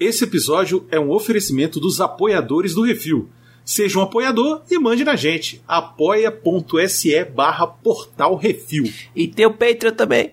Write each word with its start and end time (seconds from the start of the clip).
Esse 0.00 0.22
episódio 0.22 0.86
é 0.92 1.00
um 1.00 1.10
oferecimento 1.10 1.80
dos 1.80 2.00
apoiadores 2.00 2.72
do 2.72 2.82
Refil. 2.82 3.28
Seja 3.64 3.98
um 3.98 4.02
apoiador 4.02 4.62
e 4.70 4.78
mande 4.78 5.02
na 5.02 5.16
gente. 5.16 5.60
apoia.se 5.66 7.24
barra 7.24 7.66
portal 7.66 8.36
Refil. 8.36 8.84
E 9.14 9.26
tem 9.26 9.44
o 9.44 9.52
Patreon 9.52 9.92
também. 9.92 10.32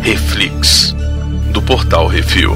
Reflix, 0.00 0.94
do 1.52 1.60
portal 1.60 2.06
Refil. 2.06 2.52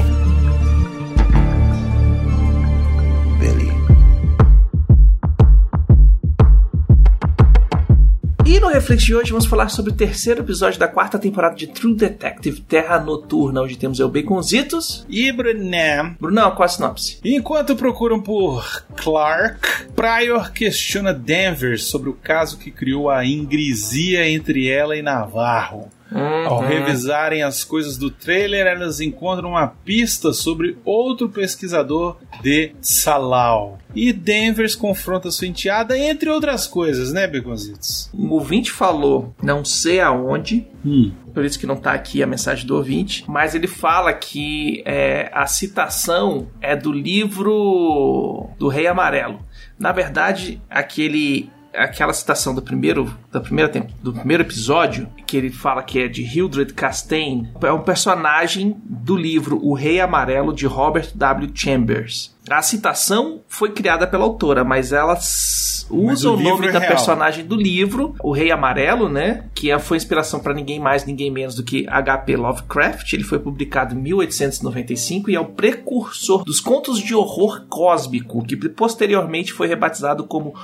No 8.69 8.75
Reflex 8.75 9.01
de 9.03 9.15
hoje 9.15 9.31
vamos 9.31 9.47
falar 9.47 9.67
sobre 9.69 9.91
o 9.91 9.95
terceiro 9.95 10.41
episódio 10.41 10.79
da 10.79 10.87
quarta 10.87 11.17
temporada 11.17 11.55
de 11.55 11.65
True 11.65 11.95
Detective 11.95 12.61
Terra 12.61 12.99
Noturna, 12.99 13.63
onde 13.63 13.75
temos 13.75 13.99
eu 13.99 14.07
Baconzitos. 14.07 15.07
E 15.09 15.31
Bruné. 15.31 16.15
Brunão, 16.19 16.51
qual 16.51 16.65
a 16.65 16.67
sinopse? 16.67 17.19
Enquanto 17.25 17.75
procuram 17.75 18.21
por 18.21 18.85
Clark, 18.95 19.87
Pryor 19.95 20.51
questiona 20.51 21.11
Denver 21.11 21.81
sobre 21.81 22.11
o 22.11 22.13
caso 22.13 22.59
que 22.59 22.69
criou 22.69 23.09
a 23.09 23.25
ingresia 23.25 24.29
entre 24.29 24.69
ela 24.69 24.95
e 24.95 25.01
Navarro. 25.01 25.89
Ao 26.11 26.61
Uhum. 26.61 26.67
revisarem 26.67 27.43
as 27.43 27.63
coisas 27.63 27.95
do 27.97 28.09
trailer, 28.09 28.65
elas 28.65 28.99
encontram 28.99 29.49
uma 29.49 29.67
pista 29.67 30.33
sobre 30.33 30.77
outro 30.83 31.29
pesquisador 31.29 32.17
de 32.41 32.71
Salau. 32.81 33.77
E 33.93 34.11
Denver 34.11 34.67
confronta 34.77 35.29
sua 35.31 35.47
enteada, 35.47 35.97
entre 35.97 36.29
outras 36.29 36.65
coisas, 36.67 37.11
né, 37.13 37.27
Beconzitos? 37.27 38.09
O 38.13 38.33
ouvinte 38.33 38.71
falou, 38.71 39.33
não 39.41 39.63
sei 39.65 39.99
aonde, 39.99 40.67
Hum. 40.85 41.11
por 41.33 41.43
isso 41.45 41.59
que 41.59 41.67
não 41.67 41.75
tá 41.75 41.91
aqui 41.93 42.23
a 42.23 42.27
mensagem 42.27 42.65
do 42.65 42.75
ouvinte, 42.75 43.23
mas 43.27 43.53
ele 43.53 43.67
fala 43.67 44.11
que 44.13 44.81
é, 44.85 45.29
a 45.33 45.45
citação 45.45 46.47
é 46.61 46.75
do 46.75 46.91
livro 46.91 48.49
do 48.57 48.67
Rei 48.67 48.87
Amarelo. 48.87 49.39
Na 49.77 49.91
verdade, 49.91 50.61
aquele 50.69 51.49
aquela 51.73 52.13
citação 52.13 52.53
do 52.55 52.61
primeiro 52.61 53.13
da 53.31 53.39
primeira 53.39 53.87
do 54.01 54.13
primeiro 54.13 54.43
episódio 54.43 55.07
que 55.27 55.37
ele 55.37 55.49
fala 55.51 55.83
que 55.83 55.99
é 55.99 56.07
de 56.07 56.23
Hildred 56.23 56.73
Castaigne 56.73 57.49
é 57.61 57.71
um 57.71 57.81
personagem 57.81 58.75
do 58.83 59.15
livro 59.15 59.59
O 59.63 59.73
Rei 59.73 59.99
Amarelo 60.01 60.53
de 60.53 60.65
Robert 60.65 61.11
W. 61.15 61.51
Chambers. 61.53 62.35
A 62.49 62.63
citação 62.63 63.41
foi 63.47 63.71
criada 63.71 64.07
pela 64.07 64.23
autora, 64.23 64.63
mas 64.63 64.91
ela 64.91 65.13
s- 65.13 65.85
Mas 65.91 66.19
usa 66.19 66.31
o 66.31 66.33
o, 66.35 66.39
nome 66.41 66.67
é 66.67 66.71
da 66.71 66.79
real. 66.79 66.91
personagem 66.91 67.45
do 67.45 67.55
livro, 67.55 68.15
O 68.23 68.31
Rei 68.31 68.51
Amarelo, 68.51 69.07
né? 69.07 69.45
Que 69.53 69.69
é- 69.69 69.77
foi 69.77 69.97
inspiração 69.97 70.39
para 70.39 70.53
ninguém 70.55 70.79
mais, 70.79 71.05
ninguém 71.05 71.29
menos 71.29 71.53
do 71.53 71.63
que 71.63 71.85
H.P. 71.87 72.35
Lovecraft. 72.37 73.13
Ele 73.13 73.23
foi 73.23 73.37
publicado 73.37 73.93
em 73.93 73.99
1895 74.01 75.29
e 75.29 75.35
é 75.35 75.39
o 75.39 75.45
precursor 75.45 76.43
dos 76.43 76.59
contos 76.59 76.99
de 76.99 77.13
horror 77.13 77.65
cósmico, 77.69 78.43
que 78.43 78.55
posteriormente 78.69 79.53
foi 79.53 79.67
rebatizado 79.67 80.23
como 80.23 80.55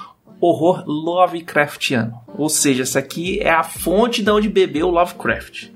horror 0.46 0.84
Lovecraftiano. 0.86 2.14
Ou 2.38 2.50
seja, 2.50 2.84
essa 2.84 3.00
aqui 3.00 3.40
é 3.40 3.50
a 3.52 3.64
fonte 3.64 4.22
de 4.24 4.30
onde 4.30 4.50
bebeu 4.50 4.90
Lovecraft. 4.90 5.70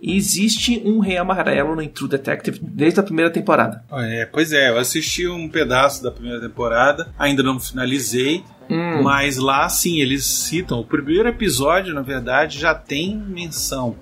E 0.00 0.16
existe 0.16 0.82
um 0.84 0.98
Rei 0.98 1.16
Amarelo 1.16 1.74
no 1.74 1.88
True 1.88 2.08
Detective 2.08 2.58
desde 2.62 3.00
a 3.00 3.02
primeira 3.02 3.30
temporada. 3.30 3.82
É, 3.92 4.26
pois 4.26 4.52
é, 4.52 4.70
eu 4.70 4.78
assisti 4.78 5.26
um 5.26 5.48
pedaço 5.48 6.02
da 6.02 6.10
primeira 6.10 6.40
temporada, 6.40 7.12
ainda 7.18 7.42
não 7.42 7.58
finalizei, 7.58 8.44
Hum. 8.68 9.02
mas 9.02 9.36
lá 9.36 9.68
sim 9.68 10.00
eles 10.00 10.24
citam. 10.26 10.80
O 10.80 10.84
primeiro 10.84 11.28
episódio, 11.28 11.94
na 11.94 12.02
verdade, 12.02 12.58
já 12.58 12.74
tem 12.74 13.16
menção 13.16 13.96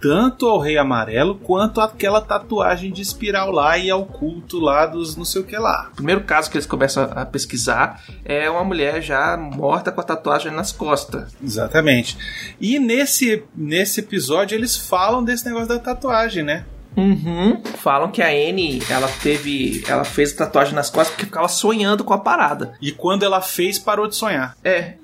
tanto 0.00 0.46
ao 0.46 0.58
Rei 0.58 0.78
Amarelo 0.78 1.36
quanto 1.36 1.80
àquela 1.80 2.20
tatuagem 2.20 2.92
de 2.92 3.02
espiral 3.02 3.50
lá 3.50 3.76
e 3.76 3.90
ao 3.90 4.04
culto 4.04 4.58
lá 4.58 4.86
dos 4.86 5.16
não 5.16 5.24
sei 5.24 5.42
o 5.42 5.44
que 5.44 5.56
lá. 5.56 5.88
O 5.92 5.96
primeiro 5.96 6.22
caso 6.22 6.50
que 6.50 6.56
eles 6.56 6.66
começam 6.66 7.08
a 7.14 7.26
pesquisar 7.26 8.02
é 8.24 8.48
uma 8.48 8.64
mulher 8.64 9.02
já 9.02 9.36
morta 9.36 9.90
com 9.92 10.00
a 10.00 10.04
tatuagem 10.04 10.52
nas 10.52 10.72
costas. 10.72 11.34
Exatamente. 11.42 12.16
E 12.60 12.78
nesse, 12.78 13.42
nesse 13.54 14.00
episódio 14.00 14.54
eles 14.54 14.76
falam 14.76 15.24
desse 15.24 15.44
negócio 15.44 15.68
da 15.68 15.78
tatuagem, 15.78 16.42
né? 16.42 16.64
Uhum. 16.96 17.62
Falam 17.76 18.10
que 18.10 18.20
a 18.20 18.28
Anne, 18.28 18.82
ela 18.90 19.08
teve. 19.22 19.84
Ela 19.86 20.02
fez 20.02 20.32
tatuagem 20.32 20.74
nas 20.74 20.90
costas 20.90 21.10
porque 21.10 21.26
ficava 21.26 21.46
sonhando 21.46 22.02
com 22.02 22.12
a 22.12 22.18
parada. 22.18 22.72
E 22.82 22.90
quando 22.90 23.22
ela 23.22 23.40
fez, 23.40 23.78
parou 23.78 24.08
de 24.08 24.16
sonhar. 24.16 24.56
É. 24.64 24.94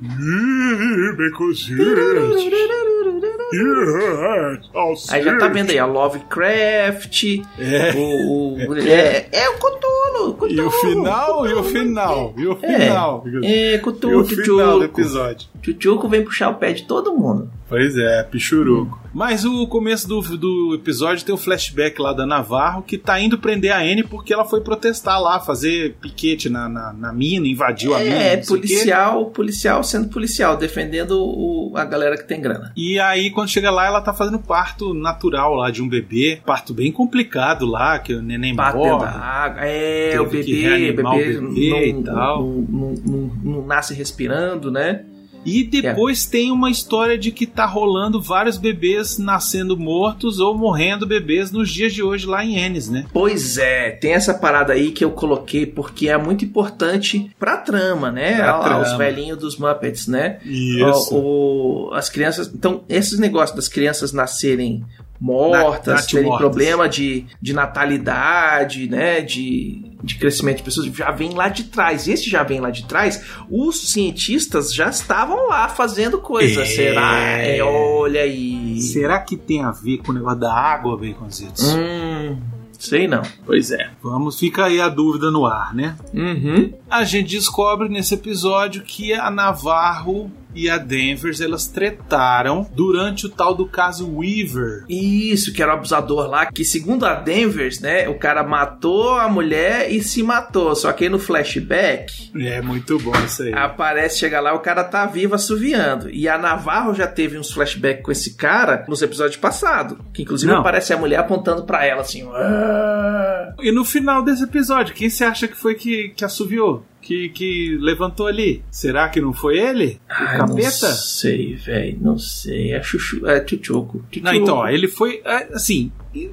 Aí 5.11 5.23
já 5.23 5.39
tá 5.39 5.49
vendo 5.49 5.71
aí 5.71 5.79
a 5.79 5.87
Lovecraft. 5.87 7.25
É. 7.59 7.93
O, 7.97 8.57
o- 8.69 8.79
é, 8.79 9.27
é 9.33 9.49
o 9.51 9.55
Cthulhu, 9.55 10.35
Cthulhu. 10.35 10.53
E 10.53 10.61
o 10.61 10.71
final, 10.71 11.47
e 11.47 11.53
o 11.55 11.63
final, 11.65 12.35
e 12.37 12.47
o 12.47 12.59
É, 12.63 12.81
final. 12.81 13.25
é 13.43 13.75
E 13.75 13.79
Cthulhu, 13.79 14.21
o 14.21 14.25
final 14.25 14.79
do 14.79 14.85
episódio. 14.85 15.49
Tchutchuco 15.63 16.09
vem 16.09 16.23
puxar 16.25 16.51
o 16.51 16.55
pé 16.55 16.73
de 16.73 16.85
todo 16.85 17.15
mundo. 17.15 17.51
Pois 17.69 17.97
é, 17.97 18.23
pichuruco. 18.25 19.01
Mas 19.13 19.45
o 19.45 19.67
começo 19.67 20.07
do, 20.07 20.21
do 20.37 20.75
episódio 20.75 21.25
tem 21.25 21.35
o 21.35 21.39
flashback 21.39 22.01
lá 22.01 22.13
da 22.13 22.27
Navarro 22.27 22.83
que 22.83 22.99
tá 22.99 23.19
indo 23.19 23.39
prender 23.39 23.73
a 23.73 23.79
Anne 23.79 24.03
porque 24.03 24.35
ela 24.35 24.45
foi 24.45 24.61
protestar 24.61 25.21
lá, 25.21 25.41
fazer 25.41 25.95
piquete 26.01 26.49
na, 26.51 26.69
na, 26.69 26.93
na 26.93 27.13
mina, 27.13 27.47
invadiu 27.47 27.95
a 27.95 28.01
mina. 28.01 28.15
É, 28.17 28.37
o 28.43 28.47
policial, 28.47 29.27
policial 29.27 29.83
sendo 29.85 30.09
policial, 30.09 30.57
defendendo 30.57 31.13
o- 31.19 31.73
a 31.77 31.85
galera 31.85 32.17
que 32.19 32.25
tem 32.29 32.41
grana. 32.41 32.73
E 32.77 32.99
aí, 33.01 33.31
quando 33.31 33.49
chega 33.49 33.71
lá, 33.71 33.87
ela 33.87 34.01
tá 34.01 34.13
fazendo 34.13 34.39
parto 34.41 34.93
natural 34.93 35.55
lá 35.55 35.71
de 35.71 35.81
um 35.81 35.89
bebê. 35.89 36.41
Parto 36.45 36.75
bem 36.75 36.93
complicado 36.93 37.65
lá, 37.67 37.99
que 37.99 38.13
o 38.15 38.21
neném 38.23 38.55
Bater 38.55 38.77
morre. 38.79 39.05
da 39.07 39.11
água. 39.13 39.61
É, 39.65 40.21
o 40.21 40.27
bebê, 40.27 40.91
o 40.91 40.97
bebê, 40.97 41.03
bebê 41.03 41.41
não, 41.41 41.53
e 41.83 42.03
tal. 42.05 42.43
Não, 42.43 42.53
não- 42.69 42.95
não- 43.07 43.31
não 43.43 43.67
nasce 43.67 43.95
respirando, 43.95 44.71
né? 44.71 45.05
E 45.44 45.62
depois 45.65 46.25
tem 46.25 46.50
uma 46.50 46.71
história 46.71 47.19
de 47.19 47.31
que 47.31 47.47
tá 47.47 47.66
rolando 47.66 48.21
vários 48.21 48.56
bebês 48.56 49.19
nascendo 49.19 49.77
mortos 49.77 50.38
ou 50.41 50.56
morrendo 50.56 51.06
bebês 51.06 51.50
nos 51.53 51.71
dias 51.71 51.93
de 51.93 52.03
hoje 52.03 52.27
lá 52.27 52.44
em 52.44 52.59
Ennis, 52.59 52.88
né? 52.88 53.05
Pois 53.12 53.59
é, 53.59 53.91
tem 53.91 54.12
essa 54.12 54.34
parada 54.34 54.72
aí 54.72 54.91
que 54.91 55.05
eu 55.05 55.10
coloquei 55.10 55.66
porque 55.66 56.09
é 56.09 56.16
muito 56.16 56.44
importante 56.44 57.31
pra 57.38 57.56
trama, 57.59 58.10
né? 58.10 58.37
Pra 58.37 58.56
Ah, 58.56 58.60
trama. 58.60 58.82
Os 58.82 58.93
velhinhos 58.97 59.38
dos 59.38 59.56
Muppets, 59.56 60.06
né? 60.06 60.38
Isso. 60.44 61.15
O, 61.15 61.88
o- 61.91 61.94
as 61.94 62.09
crianças. 62.09 62.50
Então, 62.55 62.82
esses 62.88 63.19
negócios 63.19 63.55
das 63.55 63.69
crianças 63.69 64.12
nascerem 64.12 64.84
mortas, 65.21 65.94
Na- 65.94 66.03
terem 66.03 66.22
natimortas. 66.25 66.38
problema 66.38 66.88
de, 66.88 67.26
de 67.41 67.53
natalidade, 67.53 68.88
né? 68.88 69.21
De, 69.21 69.82
de 70.05 70.17
crescimento 70.17 70.59
de 70.59 70.63
pessoas, 70.63 70.87
já 70.87 71.11
vem 71.11 71.31
lá 71.31 71.49
de 71.49 71.65
trás. 71.65 72.07
Esse 72.07 72.29
já 72.29 72.43
vem 72.43 72.61
lá 72.61 72.71
de 72.71 72.85
trás. 72.85 73.25
Os 73.51 73.91
cientistas 73.91 74.73
já 74.73 74.89
estavam 74.89 75.49
lá 75.49 75.69
fazendo 75.69 76.19
coisa. 76.19 76.63
É. 76.63 76.67
Será? 76.67 77.19
É, 77.19 77.63
olha 77.63 78.21
aí. 78.21 78.81
Será 78.81 79.19
que 79.21 79.37
tem 79.37 79.63
a 79.63 79.71
ver 79.71 79.99
com 79.99 80.13
o 80.13 80.15
negócio 80.15 80.39
da 80.39 80.53
água, 80.53 80.97
Baconzitos? 80.97 81.75
Hum, 81.75 82.39
sei 82.79 83.09
não. 83.09 83.23
Pois 83.47 83.71
é. 83.71 83.91
Vamos, 84.03 84.39
fica 84.39 84.67
aí 84.67 84.81
a 84.81 84.89
dúvida 84.89 85.31
no 85.31 85.47
ar, 85.47 85.75
né? 85.75 85.97
Uhum. 86.13 86.73
A 86.91 87.03
gente 87.05 87.37
descobre 87.37 87.89
nesse 87.89 88.15
episódio 88.15 88.83
que 88.83 89.15
a 89.15 89.31
Navarro 89.31 90.31
e 90.55 90.69
a 90.71 90.79
Denvers 90.79 91.41
elas 91.41 91.67
tretaram 91.67 92.67
durante 92.75 93.27
o 93.27 93.29
tal 93.29 93.55
do 93.55 93.67
caso 93.67 94.09
Weaver. 94.17 94.85
Isso, 94.89 95.53
que 95.53 95.63
era 95.63 95.73
o 95.73 95.77
abusador 95.77 96.29
lá, 96.29 96.47
que 96.47 96.65
segundo 96.65 97.05
a 97.07 97.15
Denvers, 97.15 97.81
né, 97.81 98.09
o 98.09 98.19
cara 98.19 98.43
matou 98.43 99.15
a 99.19 99.29
mulher 99.29 99.91
e 99.91 100.03
se 100.03 100.23
matou. 100.23 100.75
Só 100.75 100.93
que 100.93 101.05
aí 101.05 101.11
no 101.11 101.19
flashback, 101.19 102.31
É 102.39 102.61
muito 102.61 102.99
bom 102.99 103.13
isso 103.25 103.43
aí. 103.43 103.53
aparece, 103.53 104.19
chega 104.19 104.41
lá, 104.41 104.53
o 104.55 104.61
cara 104.61 104.85
tá 104.85 105.07
vivo 105.07 105.35
assoviando. 105.35 106.11
E 106.11 106.29
a 106.29 106.39
Navarro 106.39 106.95
já 106.95 107.07
teve 107.07 107.39
uns 107.39 107.51
flashbacks 107.53 108.03
com 108.05 108.13
esse 108.13 108.35
cara 108.35 108.85
nos 108.89 109.03
episódios 109.03 109.37
passados. 109.37 109.99
Que 110.13 110.23
inclusive 110.23 110.51
Não. 110.53 110.61
aparece 110.61 110.93
a 110.93 110.97
mulher 110.97 111.19
apontando 111.21 111.65
pra 111.65 111.85
ela 111.85 112.03
assim. 112.03 112.29
"Ah". 112.33 113.55
E 113.61 113.71
no 113.73 113.85
final 113.85 114.23
desse 114.23 114.45
episódio, 114.45 114.95
quem 114.95 115.09
você 115.09 115.25
acha 115.25 115.49
que 115.49 115.57
foi 115.57 115.75
que, 115.75 116.11
que 116.11 116.25
assoviou? 116.25 116.85
Que, 117.05 117.29
que 117.29 117.77
levantou 117.83 118.27
ali? 118.27 118.62
Será 118.71 119.11
que 119.11 119.21
não 119.21 119.35
foi 119.35 119.59
ele? 119.59 120.01
O 120.09 120.12
Ai, 120.12 120.39
capeta? 120.39 120.89
Não 120.89 120.95
sei, 120.97 121.55
velho, 121.55 121.99
não 122.01 122.19
sei. 122.19 122.73
É 122.73 122.83
chuchu, 122.83 123.27
é 123.29 123.41
tchutchuco. 123.41 124.03
Não, 124.23 124.33
então, 124.33 124.56
ó, 124.56 124.69
ele 124.69 124.89
foi. 124.89 125.21
é, 125.23 125.49
Assim, 125.55 125.93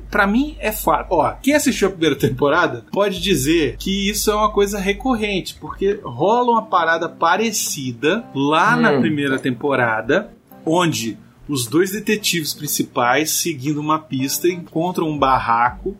pra 0.10 0.26
mim 0.26 0.56
é 0.60 0.72
fato. 0.72 1.08
Ó, 1.12 1.30
quem 1.44 1.54
assistiu 1.56 1.90
a 1.90 1.92
primeira 1.92 2.16
temporada 2.16 2.86
pode 2.92 3.20
dizer 3.20 3.76
que 3.78 4.10
isso 4.10 4.32
é 4.32 4.36
uma 4.36 4.50
coisa 4.52 4.80
recorrente, 4.80 5.56
porque 5.60 6.00
rola 6.04 6.52
uma 6.52 6.66
parada 6.66 7.10
parecida 7.10 8.24
lá 8.34 8.76
na 8.78 8.92
Hum. 8.94 9.02
primeira 9.02 9.38
temporada, 9.38 10.32
onde 10.66 11.18
os 11.50 11.68
dois 11.68 11.92
detetives 11.92 12.54
principais, 12.54 13.32
seguindo 13.32 13.82
uma 13.82 14.00
pista, 14.00 14.48
encontram 14.48 15.10
um 15.10 15.18
barraco 15.18 15.98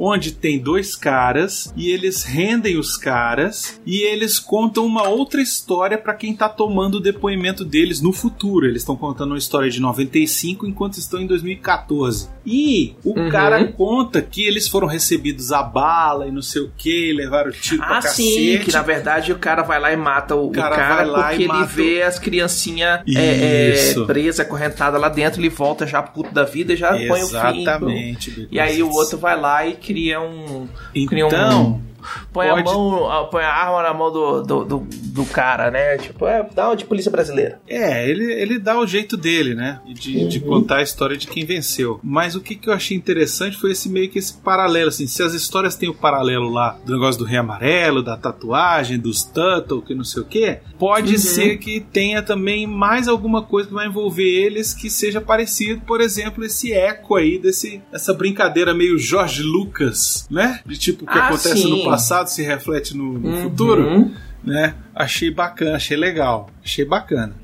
onde 0.00 0.32
tem 0.32 0.58
dois 0.58 0.96
caras 0.96 1.72
e 1.76 1.90
eles 1.90 2.22
rendem 2.24 2.78
os 2.78 2.96
caras 2.96 3.80
e 3.86 3.98
eles 4.02 4.38
contam 4.38 4.86
uma 4.86 5.06
outra 5.08 5.40
história 5.42 5.98
para 5.98 6.14
quem 6.14 6.34
tá 6.34 6.48
tomando 6.48 6.94
o 6.96 7.00
depoimento 7.00 7.64
deles 7.64 8.00
no 8.00 8.12
futuro. 8.12 8.66
Eles 8.66 8.82
estão 8.82 8.96
contando 8.96 9.32
uma 9.32 9.38
história 9.38 9.70
de 9.70 9.78
95 9.80 10.66
enquanto 10.66 10.94
estão 10.98 11.20
em 11.20 11.26
2014. 11.26 12.28
E 12.46 12.94
o 13.04 13.18
Uhum. 13.20 13.28
cara 13.28 13.64
conta 13.72 14.22
que 14.22 14.42
eles 14.46 14.66
foram 14.66 14.86
recebidos 14.88 15.52
a 15.52 15.62
bala 15.62 16.26
e 16.26 16.30
não 16.30 16.40
sei 16.42 16.62
o 16.62 16.70
que, 16.76 17.12
levaram 17.12 17.50
tiro 17.52 17.78
pra 17.78 17.98
Ah, 17.98 18.02
sim, 18.02 18.52
cacete. 18.54 18.64
que 18.64 18.72
na 18.72 18.82
verdade 18.82 19.32
o 19.32 19.38
cara 19.38 19.62
vai 19.62 19.78
lá 19.78 19.92
e 19.92 19.96
mata 19.96 20.34
o, 20.34 20.46
o 20.46 20.50
cara 20.50 20.74
cara, 20.76 20.94
vai 20.96 21.06
lá 21.06 21.22
porque 21.28 21.34
e 21.42 21.44
ele 21.44 21.48
mata 21.48 21.66
vê 21.66 22.02
as 22.02 22.18
criancinhas 22.18 23.00
é, 23.06 23.12
é, 23.14 23.72
Isso. 23.74 24.06
presa, 24.06 24.42
acorrentada 24.42 24.96
lá 24.96 25.08
dentro, 25.08 25.40
ele 25.40 25.50
volta 25.50 25.86
já 25.86 26.00
puto 26.02 26.32
da 26.32 26.44
vida 26.44 26.72
e 26.72 26.76
já 26.76 26.90
põe 26.92 27.22
o 27.22 27.26
fim. 27.28 27.60
Exatamente. 27.62 28.48
E 28.50 28.58
aí 28.58 28.82
o 28.82 28.90
outro 28.90 29.18
vai 29.18 29.38
lá 29.38 29.66
e 29.66 29.74
cria 29.92 30.20
um. 30.20 30.68
cria 31.08 31.26
Então, 31.26 31.62
um- 31.74 31.89
Põe 32.32 32.48
pode- 32.48 32.60
a 32.60 32.64
mão, 32.64 33.10
a- 33.10 33.24
põe 33.24 33.42
a 33.42 33.52
arma 33.52 33.82
na 33.82 33.94
mão 33.94 34.12
do, 34.12 34.42
do, 34.42 34.64
do, 34.64 34.86
do 34.90 35.24
cara, 35.26 35.70
né? 35.70 35.96
Tipo, 35.98 36.26
é, 36.26 36.46
dá 36.54 36.68
uma 36.68 36.76
de 36.76 36.84
polícia 36.84 37.10
brasileira. 37.10 37.60
É, 37.68 38.08
ele, 38.08 38.24
ele 38.32 38.58
dá 38.58 38.78
o 38.78 38.86
jeito 38.86 39.16
dele, 39.16 39.54
né? 39.54 39.80
De, 39.86 40.26
de 40.28 40.40
contar 40.40 40.76
a 40.78 40.82
história 40.82 41.16
de 41.16 41.26
quem 41.26 41.44
venceu. 41.44 42.00
Mas 42.02 42.34
o 42.34 42.40
que, 42.40 42.54
que 42.54 42.68
eu 42.68 42.72
achei 42.74 42.96
interessante 42.96 43.56
foi 43.56 43.72
esse 43.72 43.88
meio 43.88 44.08
que 44.10 44.18
esse 44.18 44.34
paralelo, 44.34 44.88
assim. 44.88 45.06
Se 45.06 45.22
as 45.22 45.34
histórias 45.34 45.76
têm 45.76 45.88
o 45.88 45.94
paralelo 45.94 46.48
lá 46.50 46.76
do 46.84 46.92
negócio 46.92 47.18
do 47.18 47.24
Rei 47.24 47.38
Amarelo, 47.38 48.02
da 48.02 48.16
tatuagem, 48.16 48.98
dos 48.98 49.22
Tuttle, 49.24 49.82
que 49.82 49.94
não 49.94 50.04
sei 50.04 50.22
o 50.22 50.26
que, 50.26 50.58
pode 50.78 51.12
Uhum. 51.12 51.18
ser 51.18 51.56
que 51.58 51.80
tenha 51.80 52.22
também 52.22 52.66
mais 52.66 53.08
alguma 53.08 53.42
coisa 53.42 53.68
que 53.68 53.74
vai 53.74 53.86
envolver 53.86 54.22
eles 54.24 54.72
que 54.74 54.88
seja 54.90 55.20
parecido, 55.20 55.80
por 55.82 56.00
exemplo, 56.00 56.44
esse 56.44 56.72
eco 56.72 57.16
aí 57.16 57.38
desse, 57.38 57.82
dessa 57.90 58.12
brincadeira 58.14 58.72
meio 58.74 58.98
Jorge 58.98 59.42
Lucas, 59.42 60.26
né? 60.30 60.60
De 60.66 60.78
tipo, 60.78 61.04
o 61.04 61.06
que 61.06 61.18
Ah, 61.18 61.26
acontece 61.26 61.58
sim. 61.62 61.70
no 61.70 61.82
passado 61.90 62.26
se 62.28 62.42
reflete 62.42 62.96
no, 62.96 63.12
no 63.18 63.28
Uhum. 63.28 63.42
futuro, 63.42 64.10
né? 64.44 64.74
Achei 64.94 65.30
bacana, 65.30 65.76
achei 65.76 65.96
legal. 65.96 66.50
Achei 66.64 66.84
bacana. 66.84 67.34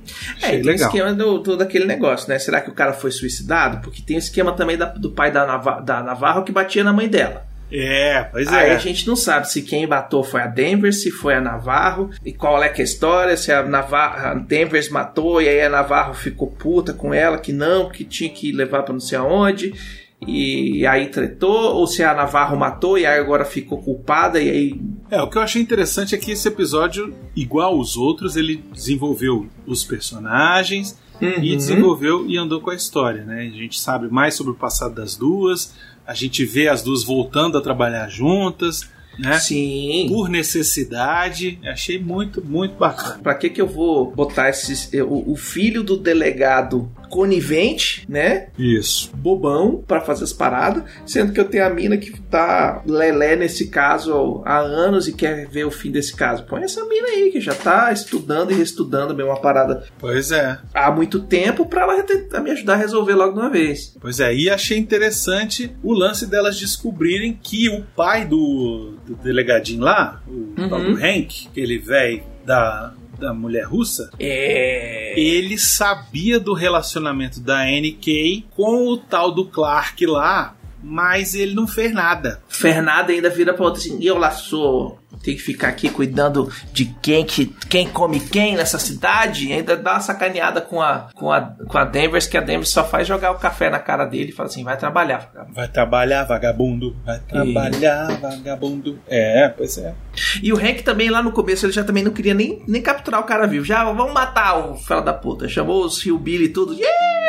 É, 0.43 0.47
Achei 0.47 0.49
e 0.59 0.63
tem 0.63 0.73
legal. 0.73 0.89
esquema 0.89 1.15
do, 1.15 1.39
do- 1.39 1.57
daquele 1.57 1.85
negócio, 1.85 2.29
né? 2.29 2.39
Será 2.39 2.61
que 2.61 2.71
o 2.71 2.75
cara 2.75 2.93
foi 2.93 3.11
suicidado? 3.11 3.79
Porque 3.83 4.03
tem 4.03 4.17
o 4.17 4.19
esquema 4.19 4.53
também 4.53 4.77
da- 4.77 4.87
do 4.87 5.11
pai 5.11 5.31
da, 5.31 5.47
Nava, 5.47 5.81
da 5.81 6.03
Navarro 6.03 6.43
que 6.45 6.53
batia 6.53 6.83
na 6.85 6.93
mãe 6.93 7.09
dela. 7.09 7.45
É, 7.73 8.23
pois 8.31 8.47
Aí 8.47 8.71
é. 8.71 8.75
a 8.77 8.79
gente 8.79 9.09
não 9.09 9.17
sabe 9.17 9.51
se 9.51 9.61
quem 9.61 9.89
matou 9.89 10.23
foi 10.23 10.41
a 10.41 10.47
Denver, 10.47 10.93
se 10.95 11.11
foi 11.11 11.35
a 11.35 11.41
Navarro, 11.41 12.11
e 12.25 12.33
qual 12.33 12.63
é 12.63 12.69
que 12.69 12.81
é 12.81 12.85
a 12.85 12.85
história, 12.85 13.37
se 13.37 13.51
a, 13.51 13.61
Navarro, 13.65 14.25
a 14.29 14.35
Denver 14.35 14.89
matou 14.93 15.43
e 15.43 15.49
aí 15.49 15.61
a 15.63 15.69
Navarro 15.69 16.15
ficou 16.15 16.47
puta 16.49 16.93
com 16.93 17.13
ela, 17.13 17.39
que 17.39 17.53
não, 17.53 17.89
que 17.89 18.05
tinha 18.05 18.31
que 18.31 18.53
levar 18.53 18.85
pra 18.85 18.93
não 18.93 19.01
sei 19.01 19.19
aonde, 19.19 19.75
e 20.21 20.87
aí 20.87 21.09
tretou, 21.09 21.75
ou 21.75 21.87
se 21.87 22.03
a 22.03 22.15
Navarro 22.15 22.57
matou 22.57 22.99
e 22.99 23.05
aí 23.05 23.19
agora 23.19 23.45
ficou 23.45 23.79
culpada 23.83 24.41
e 24.41 24.51
aí... 24.51 24.81
É, 25.11 25.21
o 25.21 25.29
que 25.29 25.37
eu 25.37 25.43
achei 25.43 25.61
interessante 25.61 26.15
é 26.15 26.19
que 26.19 26.33
esse 26.33 26.49
episódio, 26.49 27.15
igual 27.35 27.75
aos 27.75 27.97
outros, 27.97 28.37
ele 28.37 28.65
desenvolveu 28.73 29.47
os 29.67 29.85
personagens 29.85 30.99
e 31.21 31.27
Uhum. 31.27 31.57
desenvolveu 31.57 32.27
e 32.29 32.37
andou 32.37 32.61
com 32.61 32.71
a 32.71 32.75
história, 32.75 33.25
né? 33.25 33.51
A 33.53 33.57
gente 33.57 33.81
sabe 33.81 34.09
mais 34.09 34.35
sobre 34.35 34.53
o 34.53 34.55
passado 34.55 34.95
das 34.95 35.17
duas, 35.17 35.75
a 36.07 36.13
gente 36.13 36.45
vê 36.45 36.69
as 36.69 36.83
duas 36.83 37.03
voltando 37.03 37.57
a 37.57 37.61
trabalhar 37.61 38.09
juntas, 38.09 38.89
né? 39.19 39.39
Sim. 39.39 40.07
Por 40.09 40.29
necessidade. 40.29 41.59
Achei 41.65 41.99
muito, 41.99 42.45
muito 42.45 42.75
bacana. 42.77 43.19
Pra 43.23 43.35
que 43.35 43.49
que 43.49 43.61
eu 43.61 43.67
vou 43.67 44.11
botar 44.15 44.51
esses, 44.51 44.91
o, 44.93 45.33
o 45.33 45.37
filho 45.37 45.83
do 45.83 45.97
delegado 45.97 46.91
conivente, 47.09 48.05
né? 48.09 48.49
Isso. 48.59 49.11
bobão 49.17 49.83
pra 49.87 50.01
fazer 50.01 50.25
as 50.25 50.33
paradas, 50.33 50.85
sendo 51.05 51.33
que 51.33 51.41
eu 51.41 51.45
tenho 51.45 51.67
a 51.67 51.71
mina 51.71 51.97
que 51.97 52.21
tá 52.21 52.83
lelé 52.87 53.37
nesse 53.37 53.69
caso 53.69 54.43
há 54.45 54.59
anos 54.59 55.09
e 55.09 55.13
quer 55.13 55.47
ver 55.49 55.65
o 55.65 55.71
fim 55.71 55.91
desse 55.91 56.15
caso. 56.15 56.45
Põe 56.45 56.63
essa 56.63 56.85
mina 56.87 57.09
aí 57.09 57.31
que 57.31 57.41
já 57.41 57.55
tá 57.55 57.93
estudando 57.93 58.51
e 58.51 58.55
reestudando 58.55 59.15
mesmo 59.15 59.31
uma 59.31 59.41
parada 59.41 59.85
Pois 59.99 60.31
é. 60.33 60.59
há 60.75 60.91
muito 60.91 61.21
tempo 61.21 61.67
pra 61.67 61.83
ela 61.83 62.03
tentar 62.03 62.41
me 62.41 62.51
ajudar 62.51 62.75
a 62.75 62.77
resolver 62.77 63.15
logo 63.15 63.33
de 63.35 63.41
uma 63.41 63.51
vez. 63.51 63.95
Pois 64.01 64.21
é, 64.21 64.35
e 64.35 64.49
achei 64.51 64.79
interessante 64.79 65.75
o 65.83 65.93
lance 65.93 66.27
delas 66.27 66.59
descobrirem 66.59 67.39
que 67.43 67.69
o 67.69 67.83
pai 67.97 68.25
do, 68.25 68.95
do 69.07 69.15
delegadinho 69.17 69.81
lá, 69.83 70.23
o 70.27 70.47
Uhum. 70.57 70.69
tal 70.69 70.81
do 70.81 70.93
Hank, 70.97 71.49
aquele 71.51 71.79
velho 71.79 72.23
da, 72.45 72.95
da 73.19 73.33
mulher 73.35 73.65
russa, 73.65 74.11
É. 74.19 75.15
ele 75.19 75.59
sabia 75.59 76.39
do 76.39 76.53
relacionamento 76.55 77.41
da 77.41 77.65
NK 77.65 78.47
com 78.55 78.89
o 78.89 78.97
tal 78.97 79.33
do 79.33 79.45
Clark 79.47 80.05
lá, 80.07 80.55
mas 80.83 81.35
ele 81.35 81.55
não 81.55 81.67
fez 81.67 81.93
nada. 81.93 82.41
Fernanda 82.49 83.13
ainda 83.13 83.29
vira 83.31 83.53
pra 83.53 83.65
outra 83.65 83.81
assim, 83.81 83.99
e 84.01 84.07
eu 84.07 84.17
lá 84.19 84.31
sou. 84.31 84.99
Tem 85.27 85.35
que 85.35 85.43
ficar 85.43 85.67
aqui 85.71 85.91
cuidando 85.91 86.49
de 86.73 86.85
quem 87.03 87.25
que 87.25 87.47
quem 87.69 87.89
come 87.89 88.21
quem 88.21 88.55
nessa 88.55 88.79
cidade. 88.79 89.49
E 89.49 89.53
ainda 89.53 89.77
dá 89.77 89.95
uma 89.95 90.01
sacaneada 90.01 90.61
com 90.61 90.81
a, 90.81 91.09
com 91.17 91.33
a, 91.33 91.41
com 91.41 91.77
a 91.77 91.85
Denver, 91.85 92.31
que 92.31 92.37
a 92.37 92.41
Denver 92.41 92.65
só 92.65 92.85
faz 92.85 93.09
jogar 93.09 93.33
o 93.33 93.39
café 93.41 93.69
na 93.69 93.81
cara 93.81 94.05
dele 94.05 94.31
e 94.31 94.33
fala 94.33 94.49
assim: 94.49 94.63
vai 94.63 94.77
trabalhar. 94.77 95.33
Vai 95.53 95.67
trabalhar, 95.67 96.23
vagabundo. 96.23 96.97
Vai 97.05 97.19
trabalhar, 97.19 98.21
vagabundo. 98.21 99.01
É, 99.09 99.49
pois 99.49 99.77
é. 99.79 99.97
E 100.41 100.53
o 100.53 100.57
Hank 100.57 100.85
também, 100.85 101.11
lá 101.11 101.21
no 101.21 101.33
começo, 101.33 101.67
ele 101.67 101.73
já 101.73 101.83
também 101.83 102.05
não 102.05 102.13
queria 102.13 102.33
nem, 102.33 102.63
nem 102.69 102.81
capturar 102.81 103.21
o 103.21 103.25
cara 103.25 103.49
vivo. 103.49 103.65
Já, 103.65 103.83
vamos 103.83 104.15
matar 104.15 104.57
o 104.59 104.77
fela 104.77 105.03
da 105.03 105.13
puta. 105.13 105.49
Chamou 105.49 105.85
os 105.85 106.07
Hillbilly 106.07 106.45
e 106.45 106.49
tudo. 106.51 106.73
Yeah! 106.73 107.26